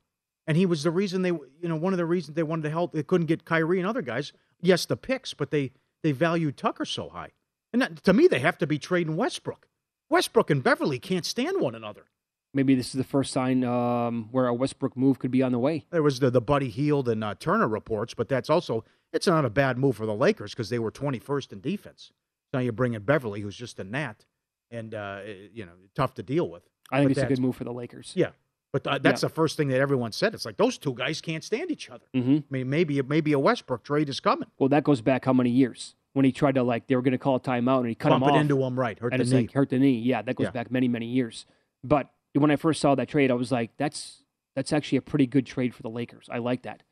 [0.47, 2.71] And he was the reason they, you know, one of the reasons they wanted to
[2.71, 2.93] help.
[2.93, 4.33] They couldn't get Kyrie and other guys.
[4.61, 7.31] Yes, the picks, but they they valued Tucker so high.
[7.73, 9.69] And that, to me, they have to be trading Westbrook.
[10.09, 12.07] Westbrook and Beverley can't stand one another.
[12.55, 15.59] Maybe this is the first sign um, where a Westbrook move could be on the
[15.59, 15.87] way.
[15.91, 19.45] There was the the Buddy Hield and uh, Turner reports, but that's also it's not
[19.45, 22.13] a bad move for the Lakers because they were 21st in defense.
[22.53, 24.27] Now you bring in Beverley, who's just a gnat,
[24.71, 25.21] and uh,
[25.53, 26.63] you know tough to deal with.
[26.91, 28.13] I think But it's a good move for the Lakers.
[28.15, 28.31] Yeah,
[28.71, 29.29] but uh, that's Yeah.
[29.29, 30.35] the first thing that everyone said.
[30.35, 32.05] It's like those two guys can't stand each other.
[32.15, 32.37] Mm-hmm.
[32.37, 34.49] I mean, maybe maybe a Westbrook trade is coming.
[34.59, 35.95] Well, that goes back how many years?
[36.13, 38.11] When he tried to like they were going to call a timeout and he cut
[38.11, 38.99] Bump him it off into him, right?
[38.99, 39.41] Hurt and the knee.
[39.41, 39.97] like hurt the knee.
[39.99, 40.51] Yeah, that goes Yeah.
[40.51, 41.47] back many many years.
[41.83, 44.23] But when I first saw that trade, I was like, that's
[44.55, 46.29] that's actually a pretty good trade for the Lakers.
[46.31, 46.83] I like that.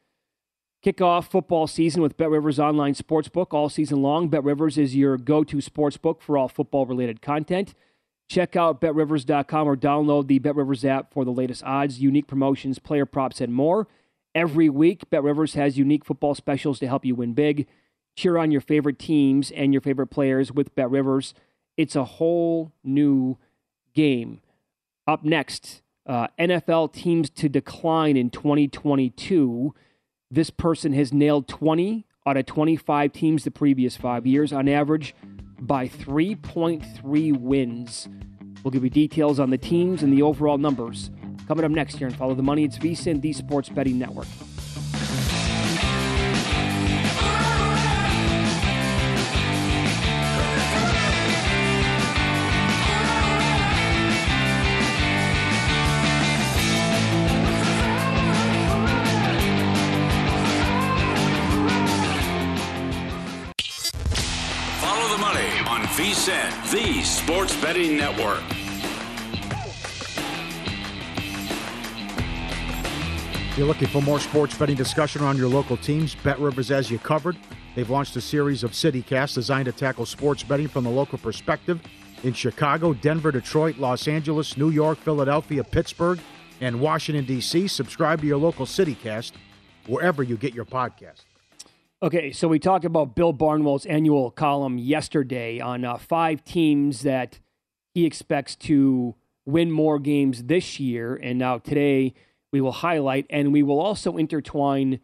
[0.82, 4.28] Kick off football season with Bet Rivers Online Sportsbook all season long.
[4.28, 7.74] Bet Rivers is your go to sportsbook for all football related content.
[8.30, 12.78] Check out betrivers.com or download the Bet Rivers app for the latest odds, unique promotions,
[12.78, 13.88] player props, and more.
[14.34, 17.66] Every week, Bet Rivers has unique football specials to help you win big.
[18.16, 21.34] Cheer on your favorite teams and your favorite players with Bet Rivers.
[21.76, 23.36] It's a whole new
[23.94, 24.40] game.
[25.06, 29.74] Up next, uh, NFL teams to decline in 2022.
[30.30, 35.14] This person has nailed 20 out of 25 teams the previous five years on average
[35.58, 38.08] by 3.3 wins.
[38.62, 41.10] We'll give you details on the teams and the overall numbers.
[41.48, 42.64] Coming up next here and follow the money.
[42.64, 44.26] It's VSIN, the Sports Betting Network.
[66.26, 68.42] the Sports Betting Network.
[73.48, 76.90] If you're looking for more sports betting discussion around your local teams, Bet Rivers has
[76.90, 77.38] you covered.
[77.74, 81.80] They've launched a series of CityCasts designed to tackle sports betting from the local perspective
[82.22, 86.20] in Chicago, Denver, Detroit, Los Angeles, New York, Philadelphia, Pittsburgh,
[86.60, 87.66] and Washington, D.C.
[87.66, 89.32] Subscribe to your local CityCast
[89.86, 91.24] wherever you get your podcast.
[92.02, 97.40] Okay, so we talked about Bill Barnwell's annual column yesterday on uh, five teams that
[97.92, 101.14] he expects to win more games this year.
[101.14, 102.14] And now today
[102.54, 105.00] we will highlight and we will also intertwine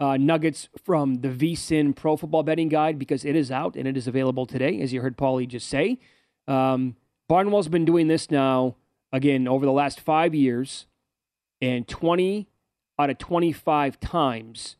[0.00, 3.96] uh, nuggets from the VSIN Pro Football Betting Guide because it is out and it
[3.96, 6.00] is available today, as you heard Paulie just say.
[6.48, 6.96] Um,
[7.28, 8.74] Barnwell's been doing this now,
[9.12, 10.86] again, over the last five years,
[11.60, 12.48] and 20
[12.98, 14.74] out of 25 times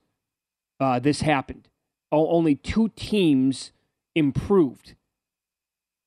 [0.82, 1.68] uh, this happened.
[2.10, 3.72] O- only two teams
[4.14, 4.94] improved.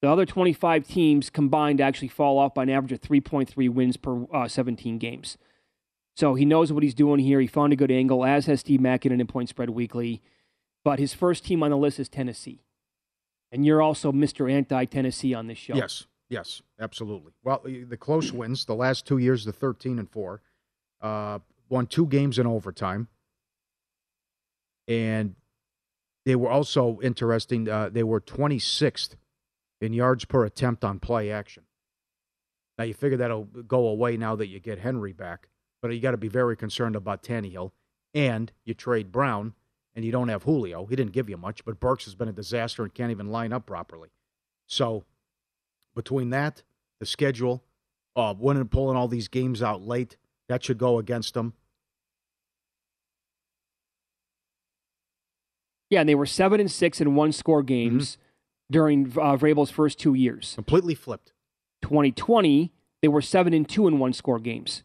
[0.01, 4.25] The other 25 teams combined actually fall off by an average of 3.3 wins per
[4.31, 5.37] uh, 17 games.
[6.15, 7.39] So he knows what he's doing here.
[7.41, 10.21] He found a good angle, as has Steve Mackin in Point Spread Weekly.
[10.83, 12.61] But his first team on the list is Tennessee.
[13.51, 14.51] And you're also Mr.
[14.51, 15.75] Anti Tennessee on this show.
[15.75, 17.33] Yes, yes, absolutely.
[17.43, 20.41] Well, the close wins, the last two years, the 13 and 4,
[21.01, 23.07] uh, won two games in overtime.
[24.87, 25.35] And
[26.25, 27.69] they were also interesting.
[27.69, 29.15] Uh, they were 26th
[29.81, 31.63] in yards per attempt on play action.
[32.77, 35.49] Now, you figure that'll go away now that you get Henry back,
[35.81, 37.71] but you got to be very concerned about Tannehill.
[38.13, 39.53] And you trade Brown,
[39.93, 40.85] and you don't have Julio.
[40.85, 43.53] He didn't give you much, but Burks has been a disaster and can't even line
[43.53, 44.09] up properly.
[44.67, 45.05] So,
[45.95, 46.63] between that,
[46.99, 47.63] the schedule,
[48.15, 50.17] uh, winning and pulling all these games out late,
[50.47, 51.53] that should go against them.
[55.89, 58.17] Yeah, and they were 7 and 6 in one score games
[58.71, 60.53] during uh, Vrabel's first two years.
[60.55, 61.33] Completely flipped.
[61.83, 62.71] 2020,
[63.01, 64.83] they were 7 and 2 in one score games.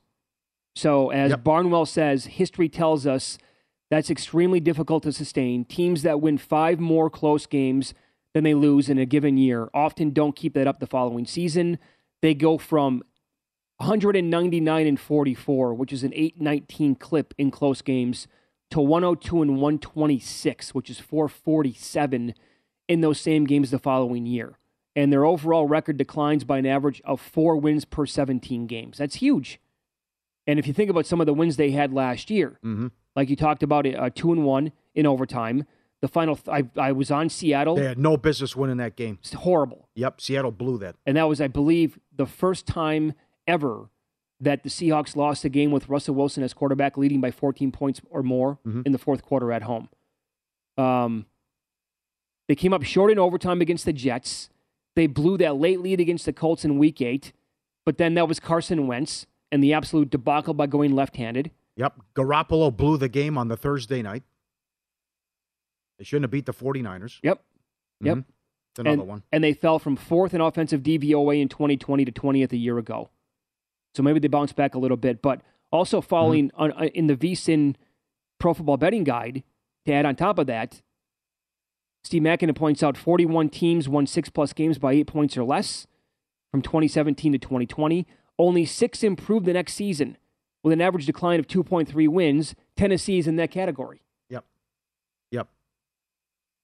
[0.76, 1.44] So, as Yep.
[1.44, 3.38] Barnwell says, history tells us
[3.90, 5.64] that's extremely difficult to sustain.
[5.64, 7.92] Teams that win five more close games
[8.34, 11.78] than they lose in a given year often don't keep that up the following season.
[12.22, 13.02] They go from
[13.78, 18.28] 199 and 44, which is an 819 clip in close games,
[18.70, 22.34] to 102 and 126, which is 447
[22.88, 24.58] in those same games the following year.
[24.96, 28.98] And their overall record declines by an average of four wins per 17 games.
[28.98, 29.60] That's huge.
[30.46, 32.88] And if you think about some of the wins they had last year, Mm-hmm.
[33.14, 35.64] like you talked about uh, two and one in overtime.
[36.00, 37.76] The final, th- I, I was on Seattle.
[37.76, 39.18] They had no business winning that game.
[39.20, 39.88] It's horrible.
[39.94, 40.96] Yep, Seattle blew that.
[41.06, 43.12] And that was, I believe, the first time
[43.46, 43.90] ever
[44.40, 48.00] that the Seahawks lost a game with Russell Wilson as quarterback, leading by 14 points
[48.10, 48.86] or more Mhm.
[48.86, 49.88] in the fourth quarter at home.
[50.78, 51.26] Um,
[52.48, 54.48] they came up short in overtime against the Jets.
[54.96, 57.32] They blew that late lead against the Colts in Week Eight,
[57.84, 61.50] but then that was Carson Wentz and the absolute debacle by going left-handed.
[61.76, 64.22] Yep, Garoppolo blew the game on the Thursday night.
[65.98, 67.20] They shouldn't have beat the 49ers.
[67.22, 67.44] Yep.
[68.00, 68.16] Yep.
[68.18, 68.24] Mhm.
[68.72, 69.22] It's another and, one.
[69.30, 73.10] And they fell from fourth in offensive DVOA in 2020 to 20th a year ago.
[73.94, 75.20] So maybe they bounce back a little bit.
[75.22, 75.40] But
[75.72, 76.62] also following Mm-hmm.
[76.62, 77.74] on, uh, in the VSIN
[78.38, 79.42] Pro Football Betting Guide,
[79.86, 80.82] to add on top of that,
[82.04, 85.86] Steve Makinen points out 41 teams won six plus games by eight points or less
[86.50, 88.06] from 2017 to 2020.
[88.38, 90.16] Only six improved the next season
[90.62, 92.54] with an average decline of 2.3 wins.
[92.76, 94.02] Tennessee is in that category.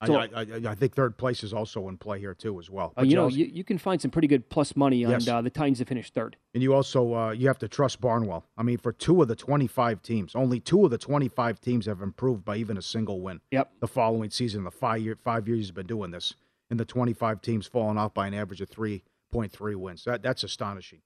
[0.00, 2.68] I, So- I, I, I think third place is also in play here too, as
[2.68, 2.88] well.
[2.96, 5.26] Uh, But you know, you, you can find some pretty good plus money on Yes.
[5.28, 6.36] uh, the Titans to finish third.
[6.52, 8.44] and you also uh, you have to trust Barnwell.
[8.58, 12.02] I mean, for two of the twenty-five teams, only two of the twenty-five teams have
[12.02, 13.40] improved by even a single win.
[13.52, 13.72] Yep.
[13.80, 16.34] The following season, the five year five years he's been doing this,
[16.70, 20.04] and the twenty-five teams falling off by an average of three point three wins.
[20.04, 21.00] That that's astonishing.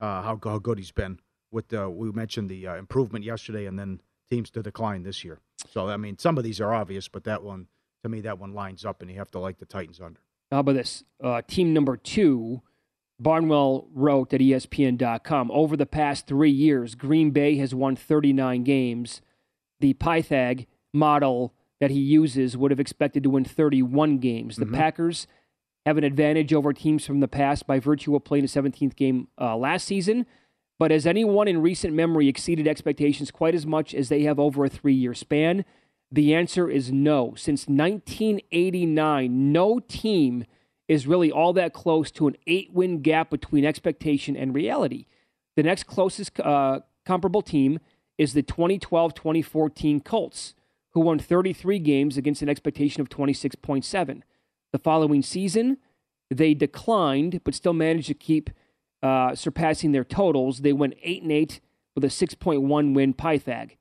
[0.00, 1.18] Uh, how how good he's been.
[1.50, 5.38] With uh, we mentioned the uh, improvement yesterday, and then teams to decline this year.
[5.70, 7.68] So I mean, some of these are obvious, but that one
[8.04, 10.20] to me that one lines up, and you have to like the Titans under.
[10.52, 11.02] How about this?
[11.22, 12.62] Uh, team number two,
[13.18, 19.20] Barnwell wrote at ESPN.com over the past three years, Green Bay has won 39 games.
[19.80, 24.56] The Pythag model that he uses would have expected to win 31 games.
[24.56, 24.74] The Mhm.
[24.74, 25.26] Packers
[25.86, 29.28] have an advantage over teams from the past by virtue of playing a 17th game
[29.40, 30.24] uh, last season.
[30.78, 34.64] But has anyone in recent memory exceeded expectations quite as much as they have over
[34.64, 35.64] a three year span?
[36.14, 37.34] The answer is no.
[37.36, 40.44] Since 1989, no team
[40.86, 45.06] is really all that close to an eight win gap between expectation and reality.
[45.56, 47.80] The next closest uh, comparable team
[48.16, 50.54] is the 2012 2014 Colts,
[50.90, 54.22] who won 33 games against an expectation of 26.7.
[54.70, 55.78] The following season,
[56.30, 58.50] they declined, but still managed to keep
[59.02, 60.60] uh, surpassing their totals.
[60.60, 61.60] They went 8 and 8
[61.96, 63.72] with a 6.1 win Pythag.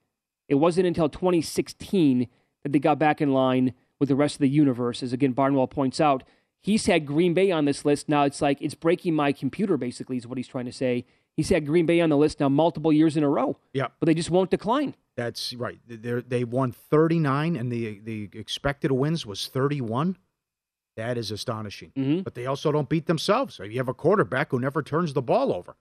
[0.54, 2.28] It wasn't until 2016
[2.62, 5.02] that they got back in line with the rest of the universe.
[5.02, 6.22] As again, Barnwell points out,
[6.60, 8.08] he's had Green Bay on this list.
[8.08, 11.06] Now it's like it's breaking my computer, basically, is what he's trying to say.
[11.36, 13.58] He's had Green Bay on the list now multiple years in a row.
[13.74, 13.88] Yeah.
[14.00, 14.94] But they just won't decline.
[15.18, 15.80] That's right.
[15.88, 20.18] They they won 39, and the the expected wins was 31.
[20.98, 21.94] That is astonishing.
[21.98, 22.22] Mm-hmm.
[22.22, 23.56] But they also don't beat themselves.
[23.56, 25.78] So you have a quarterback who never turns the ball over.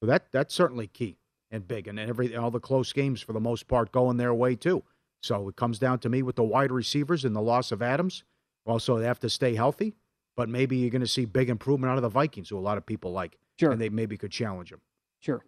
[0.00, 1.18] So that that's certainly key
[1.50, 1.88] and big.
[1.88, 4.82] And every all the close games for the most part going their way too.
[5.22, 8.24] So it comes down to me with the wide receivers and the loss of Adams.
[8.66, 9.94] Also, they have to stay healthy.
[10.36, 12.78] But maybe you're going to see big improvement out of the Vikings, who a lot
[12.78, 13.36] of people like.
[13.58, 13.72] Sure.
[13.72, 14.80] And they maybe could challenge them.
[15.18, 15.44] Sure.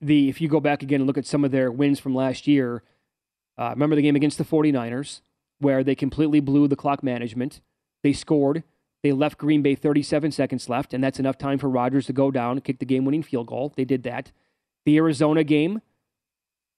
[0.00, 2.46] The if you go back again and look at some of their wins from last
[2.46, 2.82] year,
[3.58, 5.20] uh, remember the game against the 49ers
[5.58, 7.60] where they completely blew the clock management.
[8.02, 8.62] They scored.
[9.02, 12.30] They left Green Bay 37 seconds left, and that's enough time for Rodgers to go
[12.30, 13.72] down and kick the game-winning field goal.
[13.76, 14.32] They did that.
[14.86, 15.82] The Arizona game,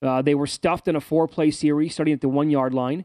[0.03, 3.05] uh, they were stuffed in a four-play series starting at the one-yard line,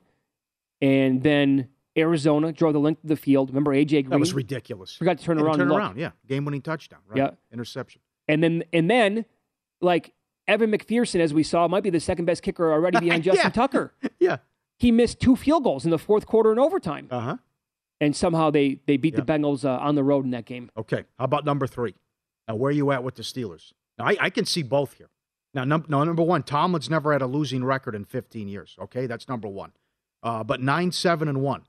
[0.81, 3.49] and then Arizona drove the length of the field.
[3.49, 4.09] Remember AJ Green?
[4.09, 4.95] That was ridiculous.
[4.95, 6.11] Forgot to turn Yeah, around Turn around, yeah.
[6.27, 7.17] Game winning touchdown, right?
[7.17, 7.29] Yeah.
[7.51, 8.01] Interception.
[8.27, 9.25] And then and then
[9.81, 10.13] like
[10.47, 13.49] Evan McPherson, as we saw, might be the second best kicker already behind Justin Yeah.
[13.51, 13.93] Tucker.
[14.19, 14.37] Yeah.
[14.79, 17.07] He missed two field goals in the fourth quarter and overtime.
[17.11, 17.37] Uh huh.
[18.01, 19.25] And somehow they they beat Yep.
[19.27, 20.71] the Bengals uh, on the road in that game.
[20.77, 21.03] Okay.
[21.19, 21.93] How about number three?
[22.47, 23.73] Now, where are you at with the Steelers?
[23.99, 25.09] I, I can see both here.
[25.53, 28.75] Now, num- no, number one, Tomlin's never had a losing record in 15 years.
[28.79, 29.71] Okay, that's number one.
[30.23, 31.63] Uh, but nine, seven, and one,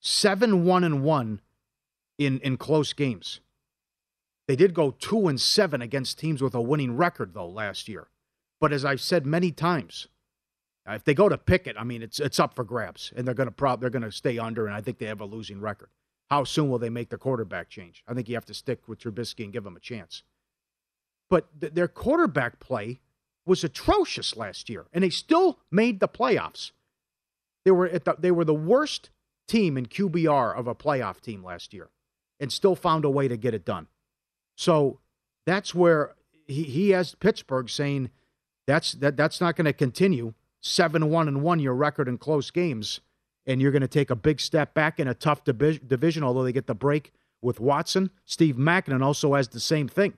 [0.00, 1.40] seven, one, and one
[2.18, 3.40] in in close games.
[4.46, 8.08] They did go two and seven against teams with a winning record though last year.
[8.60, 10.06] But as I've said many times,
[10.88, 13.34] uh, if they go to Pickett, I mean it's it's up for grabs, and they're
[13.34, 15.60] going to prob they're going to stay under, and I think they have a losing
[15.60, 15.88] record.
[16.30, 18.02] How soon will they make the quarterback change?
[18.06, 20.22] I think you have to stick with Trubisky and give him a chance.
[21.28, 23.00] But th- their quarterback play
[23.44, 26.72] was atrocious last year, and they still made the playoffs.
[27.64, 29.10] They were at the, they were the worst
[29.48, 31.90] team in QBR of a playoff team last year,
[32.40, 33.86] and still found a way to get it done.
[34.56, 35.00] So
[35.46, 36.14] that's where
[36.46, 38.10] he, he has Pittsburgh saying
[38.66, 40.34] that's that that's not going to continue.
[40.60, 43.00] Seven one and one your record in close games,
[43.46, 46.24] and you're going to take a big step back in a tough divi- division.
[46.24, 50.14] Although they get the break with Watson, Steve Makinen also has the same thing.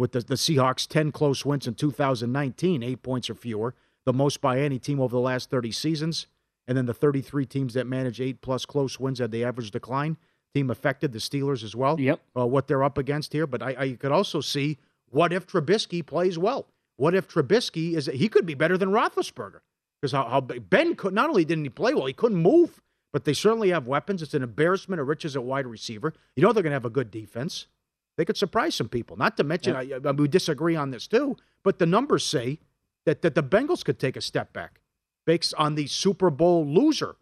[0.00, 3.74] With the, the Seahawks 10 close wins in 2019, eight points or fewer,
[4.06, 6.26] the most by any team over the last 30 seasons.
[6.66, 10.16] And then the 33 teams that manage eight plus close wins had the average decline.
[10.54, 12.00] Team affected the Steelers as well.
[12.00, 12.18] Yep.
[12.34, 13.46] Uh, what they're up against here.
[13.46, 14.78] But I, I could also see
[15.10, 16.66] what if Trubisky plays well?
[16.96, 19.60] What if Trubisky is he could be better than Roethlisberger?
[20.00, 22.80] Because how, how Ben could not only didn't he play well, he couldn't move.
[23.12, 24.22] But they certainly have weapons.
[24.22, 26.14] It's an embarrassment of riches at wide receiver.
[26.36, 27.66] You know they're going to have a good defense.
[28.20, 29.16] They could surprise some people.
[29.16, 32.58] Not to mention, I, I, we disagree on this too, but the numbers say
[33.06, 34.82] that, that the Bengals could take a step back
[35.24, 37.16] based on the Super Bowl loser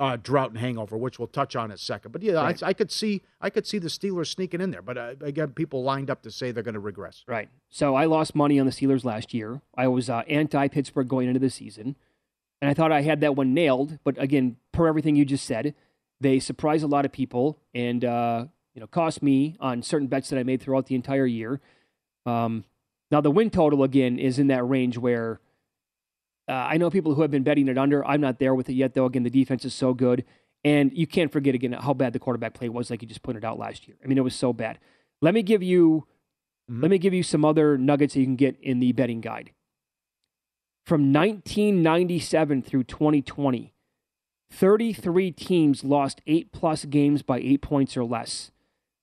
[0.00, 2.10] uh, drought and hangover, which we'll touch on in a second.
[2.10, 2.60] But yeah, Right.
[2.64, 4.82] I, I could see I could see the Steelers sneaking in there.
[4.82, 7.22] But uh, again, people lined up to say they're going to regress.
[7.28, 7.48] Right.
[7.68, 9.60] So I lost money on the Steelers last year.
[9.76, 11.94] I was uh, anti Pittsburgh going into the season,
[12.60, 14.00] and I thought I had that one nailed.
[14.02, 15.76] But again, per everything you just said,
[16.20, 18.46] they surprised a lot of people and uh,
[18.80, 21.60] you know cost me on certain bets that I made throughout the entire year.
[22.24, 22.64] Um,
[23.10, 25.38] now the win total again is in that range where
[26.48, 28.02] uh, I know people who have been betting it under.
[28.06, 29.04] I'm not there with it yet, though.
[29.04, 30.24] Again, the defense is so good,
[30.64, 33.44] and you can't forget again how bad the quarterback play was, like you just pointed
[33.44, 33.98] out last year.
[34.02, 34.78] I mean, it was so bad.
[35.20, 36.06] Let me give you,
[36.66, 39.52] let me give you some other nuggets that you can get in the betting guide.
[40.86, 43.74] From 1997 through 2020,
[44.50, 48.50] 33 teams lost eight plus games by eight points or less.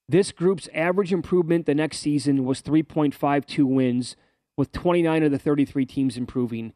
[0.10, 4.16] This group's average improvement the next season was 3.52 wins,
[4.55, 6.74] with 29 of the 33 teams improving.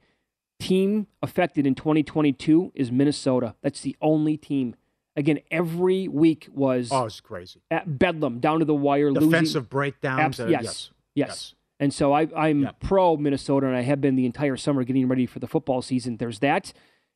[0.59, 3.55] Team affected in 2022 is Minnesota.
[3.63, 4.75] That's the only team.
[5.15, 7.61] Again, every week was Oh, it's crazy.
[7.71, 9.29] at bedlam, down to the wire, losing.
[9.29, 10.19] Defensive breakdowns.
[10.21, 10.91] Abs- uh, yes, yes.
[11.15, 15.07] yes, And so I, I'm pro Minnesota, and I have been the entire summer getting
[15.07, 16.17] ready for the football season.
[16.17, 16.73] There's that.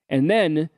[0.09, 0.69] And then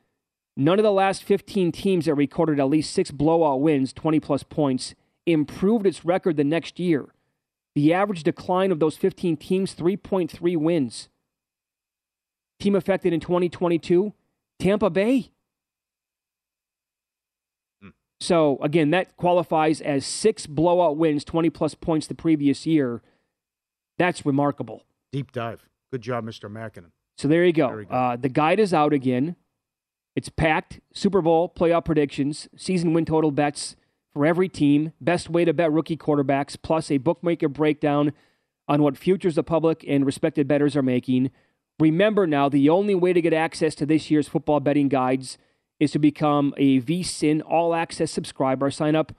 [0.58, 4.44] none of the last 15 teams that recorded at least six blowout wins, 20 plus
[4.44, 4.94] points,
[5.28, 7.14] improved its record the next year.
[7.76, 11.10] The average decline of those 15 teams, 3.3 wins.
[12.60, 14.14] Team affected in 2022,
[14.58, 15.30] Tampa Bay.
[18.20, 23.04] So again, that qualifies as six blowout wins, 20 plus points the previous year.
[24.00, 24.86] That's remarkable.
[25.12, 25.68] Deep dive.
[25.92, 26.52] Good job, Mr.
[26.52, 26.92] Makinen.
[27.18, 27.84] So there you go.
[27.90, 29.36] Uh, the guide is out again.
[30.16, 30.80] It's packed.
[30.94, 33.76] Super Bowl playoff predictions, season win total bets
[34.14, 38.14] for every team, best way to bet rookie quarterbacks, plus a bookmaker breakdown
[38.68, 41.32] on what futures the public and respected bettors are making.
[41.80, 45.38] Remember now, the only way to get access to this year's football betting guides
[45.80, 48.72] is to become a VSIN all access subscriber.
[48.72, 49.14] Sign up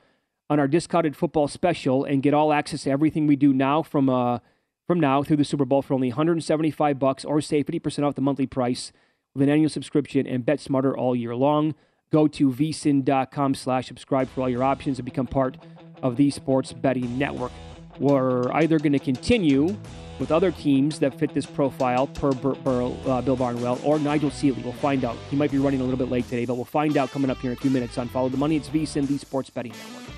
[0.51, 4.09] on our discounted football special and get all access to everything we do now from
[4.09, 4.39] uh,
[4.86, 8.22] from now through the Super Bowl for only 175 bucks or save 50% off the
[8.22, 8.91] monthly price
[9.34, 11.74] with an annual subscription and bet smarter all year long.
[12.11, 15.57] Go to vsin.com slash subscribe for all your options and become part
[16.03, 17.53] of the sports betting network.
[17.99, 19.77] We're either going to continue
[20.19, 24.31] with other teams that fit this profile per Bur- Bur- uh, Bill Barnwell or Nigel
[24.31, 24.63] Seeley.
[24.63, 25.17] We'll find out.
[25.31, 27.39] He might be running a little bit late today, but we'll find out coming up
[27.39, 28.57] here in a few minutes on Follow the Money.
[28.57, 30.18] It's VSIN, the sports betting network.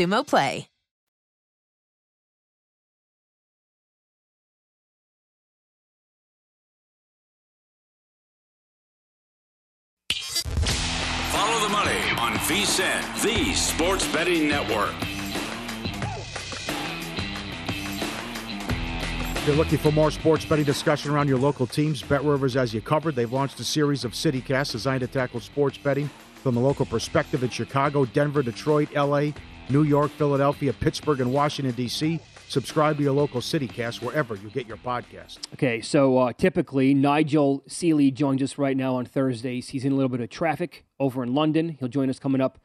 [0.07, 0.67] Play.
[11.31, 14.93] Follow the money on VSIN, the sports betting network.
[19.41, 22.73] If you're looking for more sports betting discussion around your local teams, Bet Rivers as
[22.73, 23.15] you covered.
[23.15, 27.43] They've launched a series of CityCasts designed to tackle sports betting from the local perspective
[27.43, 29.31] in Chicago, Denver, Detroit, LA,
[29.71, 32.19] New York, Philadelphia, Pittsburgh, and Washington, D.C.
[32.49, 35.37] Subscribe to your local CityCast wherever you get your podcast.
[35.53, 39.69] Okay, so uh, typically Nigel Seeley joins us right now on Thursdays.
[39.69, 41.77] He's in a little bit of traffic over in London.
[41.79, 42.59] He'll join us coming up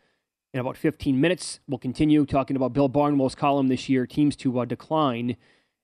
[0.53, 1.61] in about 15 minutes.
[1.69, 5.37] We'll continue talking about Bill Barnwell's column this year, teams to uh, decline.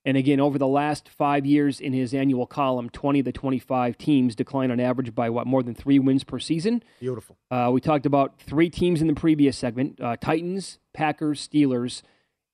[0.04, 3.96] And again, over the last five years in his annual column, 20 of the 25
[3.96, 6.82] teams decline on average by what, more than three wins per season?
[6.98, 7.36] Beautiful.
[7.50, 12.02] Uh, we talked about three teams in the previous segment uh, Titans, Packers, Steelers.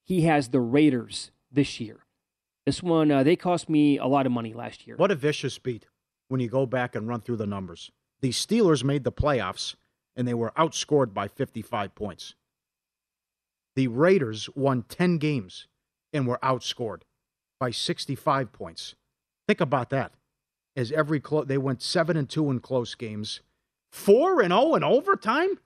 [0.05, 2.05] He has the Raiders this year.
[2.66, 4.97] This one, uh, they cost me a lot of money last year.
[4.97, 5.86] What a vicious beat
[6.28, 7.91] when you go back and run through the numbers.
[8.20, 9.74] The Steelers made the playoffs
[10.16, 12.34] and they were outscored by 55 points.
[13.76, 15.68] The Raiders won 10 games
[16.12, 17.03] and were outscored
[17.61, 18.95] by 65 points.
[19.47, 20.12] Think about that.
[20.76, 23.41] As every clo- they went 7 and 2 in close games,
[23.93, 25.59] 4 and 0 in overtime?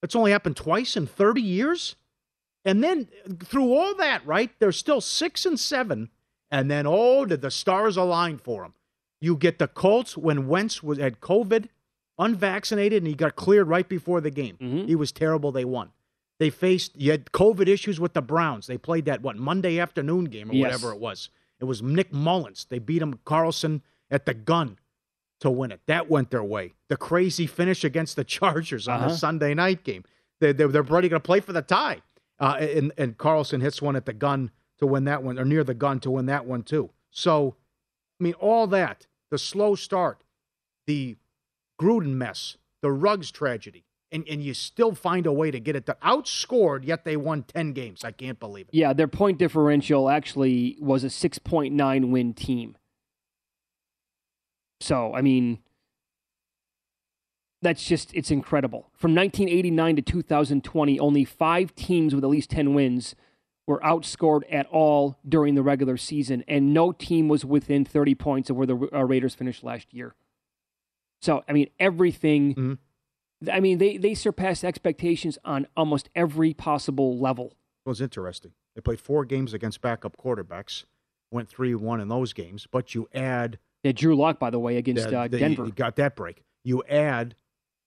[0.00, 1.96] That's only happened twice in 30 years.
[2.64, 3.08] And then
[3.44, 4.50] through all that, right?
[4.58, 6.08] They're still 6 and 7
[6.50, 8.74] and then oh, did the stars align for them.
[9.20, 11.68] You get the Colts when Wentz was had COVID,
[12.18, 14.56] unvaccinated and he got cleared right before the game.
[14.60, 14.86] Mm-hmm.
[14.86, 15.90] He was terrible, they won.
[16.38, 18.66] They faced you had COVID issues with the Browns.
[18.66, 20.64] They played that what Monday afternoon game or Yes.
[20.64, 21.28] whatever it was.
[21.60, 22.66] It was Nick Mullens.
[22.68, 24.78] They beat him Carlson at the gun
[25.40, 25.80] to win it.
[25.86, 26.72] That went their way.
[26.88, 29.08] The crazy finish against the Chargers on Uh-huh.
[29.10, 30.04] the Sunday night game.
[30.40, 32.02] They, they, they're already going to play for the tie.
[32.42, 35.62] Uh, and, and Carlson hits one at the gun to win that one, or near
[35.62, 36.90] the gun to win that one, too.
[37.12, 37.54] So,
[38.20, 40.24] I mean, all that, the slow start,
[40.88, 41.16] the
[41.80, 45.86] Gruden mess, the Ruggs tragedy, and, and you still find a way to get it
[45.86, 45.96] done.
[46.02, 48.02] Outscored, yet they won 10 games.
[48.02, 48.74] I can't believe it.
[48.74, 52.76] Yeah, their point differential actually was a 6.9 win team.
[54.80, 55.60] So, I mean,
[57.62, 58.90] that's just, it's incredible.
[58.92, 63.14] From 1989 to 2020, only five teams with at least 10 wins
[63.66, 68.50] were outscored at all during the regular season, and no team was within 30 points
[68.50, 70.14] of where the uh, Raiders finished last year.
[71.20, 72.78] So, I mean, everything.
[73.52, 77.54] I mean, they, they surpassed expectations on almost every possible level.
[77.86, 78.52] It was interesting.
[78.74, 80.84] They played four games against backup quarterbacks,
[81.30, 83.58] went 3 1 in those games, but you add.
[83.82, 85.66] Yeah, Drew Lock, by the way, against the- uh, Denver.
[85.66, 86.42] You got that break.
[86.64, 87.34] You add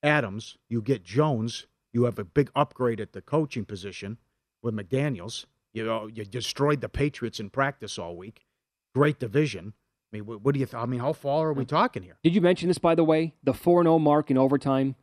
[0.06, 4.18] Adams, you get Jones, you have a big upgrade at the coaching position
[4.62, 5.45] with McDaniels.
[5.74, 8.45] You know, you destroyed the Patriots in practice all week.
[8.93, 9.74] Great division.
[10.14, 10.66] I mean, what, do you?
[10.66, 12.18] Th- I mean, how far are we talking here?
[12.24, 13.34] Did you mention this, by the way?
[13.43, 14.95] The 4 0 mark in overtime?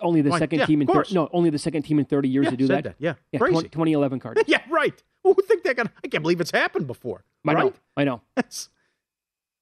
[0.00, 2.44] Only the second yeah, team in thir- no, only the second team in 30 years
[2.44, 2.84] Yeah, to do that.
[2.84, 3.14] that, yeah.
[3.30, 3.68] yeah Crazy.
[3.68, 4.42] 2011 card.
[4.48, 5.00] yeah, right.
[5.22, 5.92] Who think they're gonna?
[6.02, 7.24] I can't believe it's happened before.
[7.46, 7.60] I know.
[7.60, 7.74] right?
[7.96, 8.20] I know.
[8.34, 8.68] That's,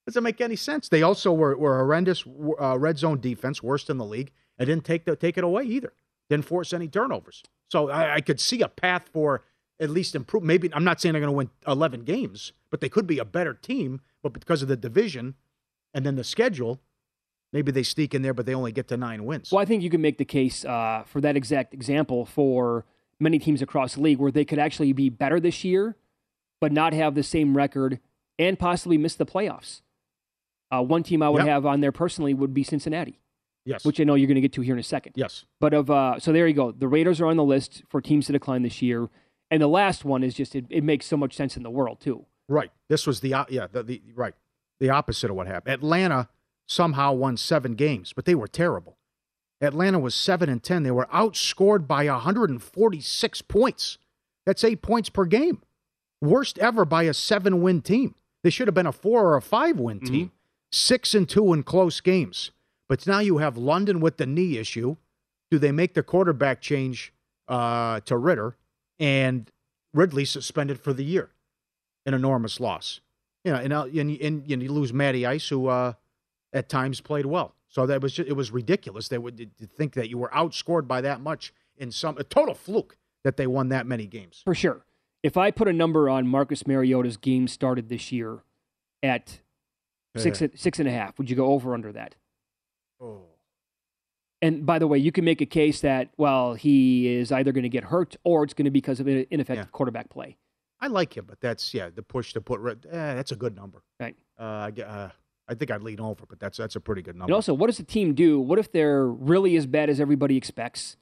[0.07, 0.89] doesn't make any sense.
[0.89, 2.25] They also were, were horrendous
[2.61, 5.65] uh, red zone defense, worst in the league, and didn't take the, take it away
[5.65, 5.93] either.
[6.31, 7.43] Didn't force any turnovers.
[7.71, 9.43] So I, I could see a path for
[9.81, 10.43] at least improve.
[10.43, 13.25] Maybe I'm not saying they're going to win 11 games, but they could be a
[13.25, 14.01] better team.
[14.23, 15.35] But because of the division
[15.93, 16.81] and then the schedule,
[17.53, 19.51] maybe they sneak in there, but they only get to nine wins.
[19.53, 22.85] Well, I think you can make the case uh, for that exact example for
[23.21, 25.97] many teams across the league where they could actually be better this year,
[26.61, 27.99] but not have the same record
[28.39, 29.83] and possibly miss the playoffs.
[30.71, 31.47] Uh, one team I would Yep.
[31.49, 33.21] have on there personally would be Cincinnati,
[33.67, 33.85] Yes.
[33.85, 35.15] which I know you're going to get to here in a second.
[35.17, 35.45] yes.
[35.61, 36.71] But of uh, so there you go.
[36.73, 39.09] The Raiders are on the list for teams to decline this year,
[39.51, 42.01] and the last one is just it, it makes so much sense in the world
[42.01, 42.27] too.
[42.49, 42.71] Right.
[42.89, 44.35] This was the yeah the, the right
[44.81, 45.73] the opposite of what happened.
[45.73, 46.29] Atlanta
[46.67, 48.99] somehow won seven games, but they were terrible.
[49.61, 50.83] Atlanta was seven and ten.
[50.83, 53.99] They were outscored by 146 points.
[54.45, 55.63] That's eight points per game.
[56.21, 58.15] Worst ever by a seven-win team.
[58.43, 60.33] They should have been a four or a five-win team.
[60.71, 62.51] Six and two in close games.
[62.89, 64.97] But now you have London with the knee issue.
[65.51, 67.13] Do they make the quarterback change
[67.49, 68.57] uh, to Ridder?
[68.99, 69.51] And
[69.93, 71.31] Ridley suspended for the year,
[72.07, 73.01] an enormous loss.
[73.45, 75.95] You know, and uh, and, and, and you lose Matty Ice, who uh,
[76.53, 77.55] at times played well.
[77.69, 79.09] So that was just, it was ridiculous.
[79.09, 82.97] They would think that you were outscored by that much in some a total fluke
[83.25, 84.43] that they won that many games.
[84.45, 84.85] For sure.
[85.23, 88.41] If I put a number on Marcus Mariota's game started this year
[89.03, 89.41] at
[90.17, 90.49] six Yeah.
[90.55, 92.15] six and a half, would you go over under that?
[93.01, 93.23] Oh.
[94.43, 97.63] And by the way, you can make a case that well, he is either going
[97.63, 99.71] to get hurt or it's going to be because of in- ineffective Yeah.
[99.73, 100.37] quarterback play.
[100.81, 103.83] I like him, but that's yeah, the push to put eh, that's a good number.
[103.99, 104.17] Right.
[104.39, 104.43] Uh,
[104.77, 105.11] I uh,
[105.49, 107.31] I think I'd lean over, but that's that's a pretty good number.
[107.31, 108.39] And also, what does the team do?
[108.41, 110.97] What if they're really as bad as everybody expects,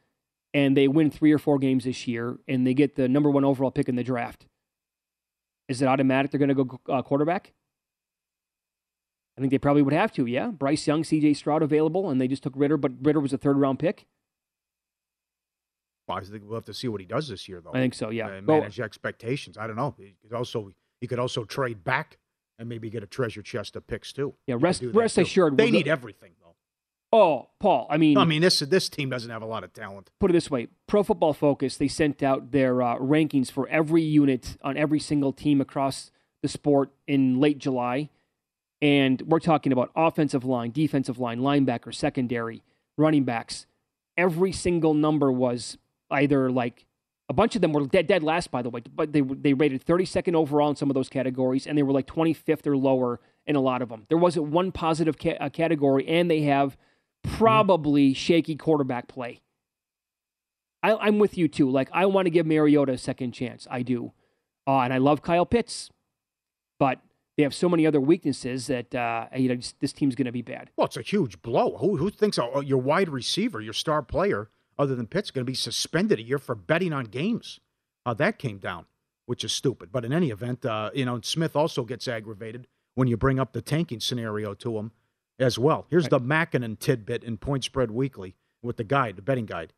[0.55, 3.45] and they win three or four games this year, and they get the number one
[3.45, 4.47] overall pick in the draft?
[5.69, 7.53] Is it automatic they're going to go uh, quarterback?
[9.37, 10.27] I think they probably would have to.
[10.27, 11.35] Yeah, Bryce Young, C.J.
[11.35, 14.07] Stroud available, and they just took Ridder, but Ridder was a third round pick.
[16.07, 17.71] Well, I think we'll have to see what he does this year, though.
[17.71, 18.29] I think so, yeah.
[18.29, 19.57] And Well- manage expectations.
[19.57, 19.95] I don't know.
[19.99, 22.19] He could also he could also trade back
[22.59, 24.35] and maybe get a treasure chest of picks too.
[24.47, 25.23] Yeah, rest rest too.
[25.23, 26.55] assured, they need everything though.
[27.15, 27.87] Oh, Paul.
[27.91, 30.11] I mean, I mean, this this team doesn't have a lot of talent.
[30.21, 34.03] put it this way Pro Football Focus, they sent out their uh, rankings for every
[34.03, 36.11] unit on every single team across
[36.43, 38.11] the sport in late July.
[38.83, 42.63] And we're talking about offensive line, defensive line, linebacker, secondary,
[42.99, 43.67] running backs.
[44.19, 45.79] Every single number was
[46.11, 46.85] either like
[47.29, 49.87] a bunch of them were dead, dead last, by the way, but they, they rated
[49.87, 53.57] 32nd overall in some of those categories, and they were like 25th or lower in
[53.57, 54.05] a lot of them.
[54.09, 56.77] There wasn't one positive ca- uh, category, and they have
[57.23, 59.41] probably shaky quarterback play.
[60.83, 61.71] I, I'm with you too.
[61.71, 63.69] Like I want to give Mariota a second chance.
[63.71, 64.13] I do,
[64.67, 65.91] uh, and I love Kyle Pitts,
[66.79, 67.01] but
[67.37, 70.43] they have so many other weaknesses that uh, you know this team's going to be
[70.43, 70.71] bad.
[70.77, 71.77] Well, it's a huge blow.
[71.79, 75.51] Who who thinks uh, your wide receiver, your star player, other than Pitts, going to
[75.51, 77.61] be suspended a year for betting on games?
[78.05, 78.87] Uh, that came down,
[79.27, 79.91] which is stupid.
[79.93, 83.53] But in any event, uh, you know, Smith also gets aggravated when you bring up
[83.53, 84.93] the tanking scenario to him
[85.39, 85.87] as well.
[85.89, 89.73] Here's the Makinen tidbit in Point Spread Weekly with the guide, the betting guide.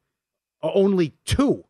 [0.62, 1.64] Only two,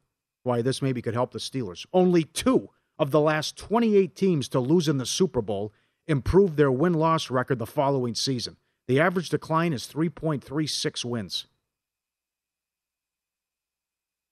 [0.44, 1.84] why this maybe could help the Steelers.
[1.92, 2.70] Only two
[3.04, 5.74] of the last 28 teams to lose in the Super Bowl
[6.06, 8.56] improved their win loss record the following season.
[8.88, 11.46] The average decline is 3.36 wins.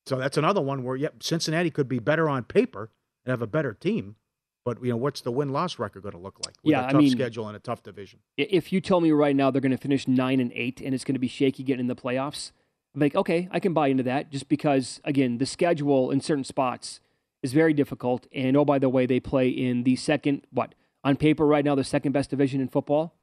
[0.07, 2.91] So that's another one where, yep, Cincinnati could be better on paper
[3.27, 4.17] and have a better team.
[4.65, 6.55] But, you know, what's the win loss record going to look like?
[6.65, 8.21] With Yeah, a I tough mean- schedule and a tough division.
[8.39, 11.05] If you tell me right now they're going to finish nine and eight and it's
[11.05, 12.53] going to be shaky getting in the playoffs,
[12.95, 14.31] I'm like, okay, I can buy into that.
[14.31, 17.01] Just because, again, the schedule in certain spots
[17.43, 18.27] is very difficult.
[18.33, 20.75] And oh, by the way, they play in the second what
[21.05, 23.15] on paper right now the second best division in football.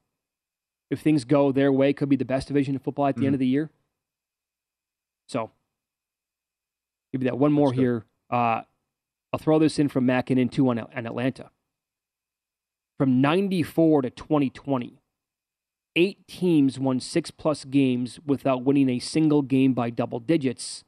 [0.90, 3.32] If things go their way, could be the best division in football at the end
[3.32, 3.34] Mhm.
[3.34, 3.70] of the year.
[5.28, 5.50] So,
[7.12, 8.04] give me that one more That's here.
[8.28, 8.62] Uh,
[9.32, 11.50] I'll throw this in from Makinen too on, on Atlanta.
[12.98, 15.00] From 94 to 2020,
[15.96, 20.84] eight teams won six plus games without winning a single game by double digits.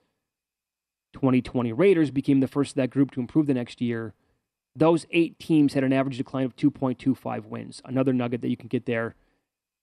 [1.12, 4.14] 2020 Raiders became the first of that group to improve the next year.
[4.74, 7.82] Those eight teams had an average decline of 2.25 wins.
[7.84, 9.14] Another nugget that you can get there.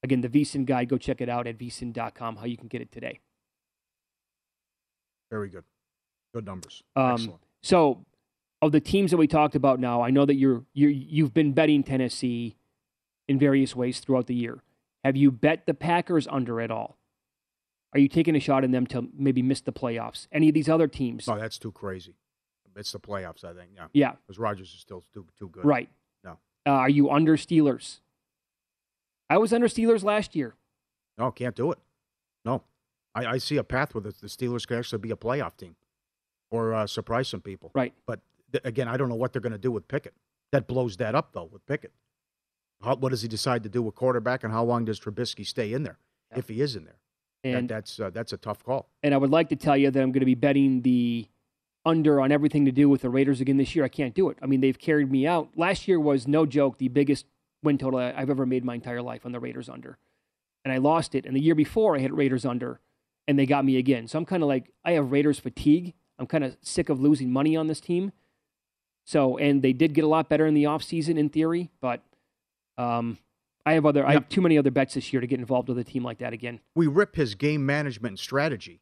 [0.02, 2.92] Again, the VSIN guide, go check it out at vsin.com, how you can get it
[2.92, 3.20] today.
[5.30, 5.64] Very good.
[6.34, 6.84] Good numbers.
[6.96, 7.42] Um, Excellent.
[7.62, 8.06] So,
[8.62, 11.54] of the teams that we talked about now, I know that you're, you're you've been
[11.54, 12.56] betting Tennessee
[13.28, 14.64] in various ways throughout the year.
[15.04, 16.99] Have you bet the Packers under at all?
[17.94, 20.28] Are you taking a shot in them to maybe miss the playoffs?
[20.32, 21.28] Any of these other teams?
[21.28, 22.16] No, that's too crazy.
[22.76, 23.72] It's the playoffs, I think.
[23.76, 23.88] Yeah.
[23.94, 24.12] Yeah.
[24.26, 25.66] Because Rodgers is still too, too good.
[25.66, 25.90] Right.
[26.24, 26.38] No.
[26.66, 28.00] Uh, are you under Steelers?
[29.30, 30.56] I was under Steelers last year.
[31.18, 31.80] No, can't do it.
[32.46, 32.64] No.
[33.16, 35.76] I, I see a path where the, the Steelers could actually be a playoff team
[36.52, 37.72] or uh, surprise some people.
[37.74, 37.94] Right.
[38.06, 38.22] But
[38.52, 40.14] th- again, I don't know what they're going to do with Pickett.
[40.52, 41.92] That blows that up, though, with Pickett.
[42.82, 45.74] How, what does he decide to do with quarterback, and how long does Trubisky stay
[45.74, 46.00] in there
[46.36, 47.00] if he is in there?
[47.44, 48.90] And that, that's uh, that's a tough call.
[49.02, 51.28] and I would like to tell you that I'm going to be betting the
[51.86, 53.86] under on everything to do with the Raiders again this year.
[53.86, 54.38] I can't do it.
[54.42, 55.50] I mean, they've carried me out.
[55.56, 57.26] Last year was no joke the biggest
[57.64, 59.98] win total I've ever made my entire life on the Raiders under,
[60.64, 61.26] and I lost it.
[61.26, 62.82] And the year before, I hit Raiders under,
[63.28, 64.08] and they got me again.
[64.08, 65.94] So I'm kind of like I have Raiders fatigue.
[66.18, 68.12] I'm kind of sick of losing money on this team.
[69.06, 72.04] So and they did get a lot better in the offseason in theory, but
[72.78, 73.18] um,
[73.70, 75.78] I have other I have too many other bets this year to get involved with
[75.78, 76.60] a team like that again.
[76.76, 78.82] We rip his game management and strategy,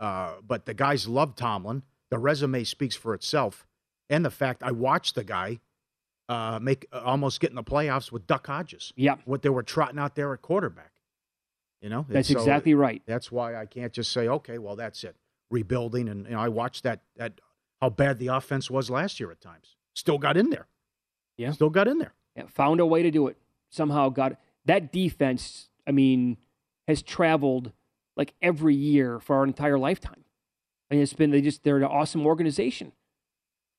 [0.00, 1.84] uh, but the guys love Tomlin.
[2.10, 3.66] The resume speaks for itself,
[4.10, 5.60] and the fact I watched the guy
[6.28, 8.92] uh, make uh, almost get in the playoffs with Duck Hodges.
[8.96, 10.92] Yeah, what they were trotting out there at quarterback.
[11.80, 13.02] You know, That's so exactly right.
[13.06, 15.14] That's why I can't just say, okay, well, that's it,
[15.52, 16.08] rebuilding.
[16.08, 17.40] And you know, I watched that that
[17.80, 19.76] how bad the offense was last year at times.
[19.94, 20.66] Still got in there.
[21.36, 21.52] Yeah.
[21.52, 22.14] Still got in there.
[22.34, 23.36] Yeah, found a way to do it.
[23.70, 25.68] Somehow got that defense.
[25.86, 26.36] I mean,
[26.88, 27.72] has traveled
[28.16, 30.24] like every year for our entire lifetime.
[30.90, 32.92] I mean, it's been they just they're an awesome organization.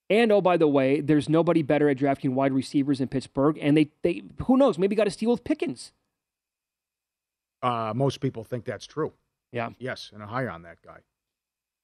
[0.10, 3.58] And oh, by the way, there's nobody better at drafting wide receivers in Pittsburgh.
[3.62, 5.92] And they they who knows maybe got a steal with Pickens.
[7.62, 9.14] Uh, most people think that's true.
[9.52, 9.70] Yeah.
[9.80, 11.00] Yes, and a high on that guy.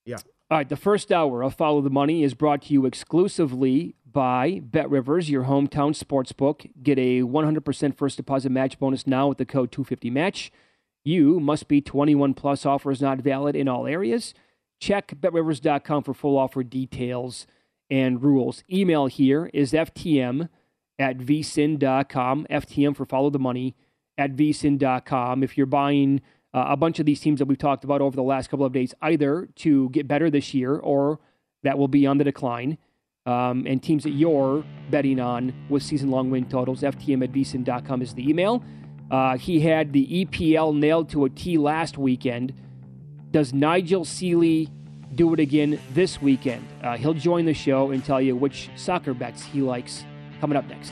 [0.06, 0.18] Yeah.
[0.52, 4.62] All right, the first hour of Follow the Money is brought to you exclusively by
[4.64, 6.70] Bet Rivers, your hometown sportsbook.
[6.84, 10.52] Get a 100% first deposit match bonus now with the code 250match.
[11.04, 12.66] You must be 21 plus.
[12.66, 14.34] Offer is not valid in all areas.
[14.80, 17.48] Check betrivers.com for full offer details
[17.90, 18.64] and rules.
[18.72, 20.50] Email here is ftm
[21.00, 22.48] at vsin.com.
[22.50, 23.76] FTM for Follow the Money
[24.18, 25.44] at vsin.com.
[25.44, 26.22] If you're buying
[26.54, 28.74] uh, a bunch of these teams that we've talked about over the last couple of
[28.74, 31.20] days, either to get better this year or
[31.64, 32.78] that will be on the decline,
[33.26, 38.02] um, and teams that you're betting on with season long win totals, FTM at vsin.com
[38.02, 38.64] is the email.
[39.10, 42.54] Uh, he had the EPL nailed to a T last weekend.
[43.32, 44.70] Does Nigel Seeley
[45.16, 46.68] do it again this weekend?
[46.84, 50.04] Uh, he'll join the show and tell you which soccer bets he likes
[50.42, 50.92] coming up next.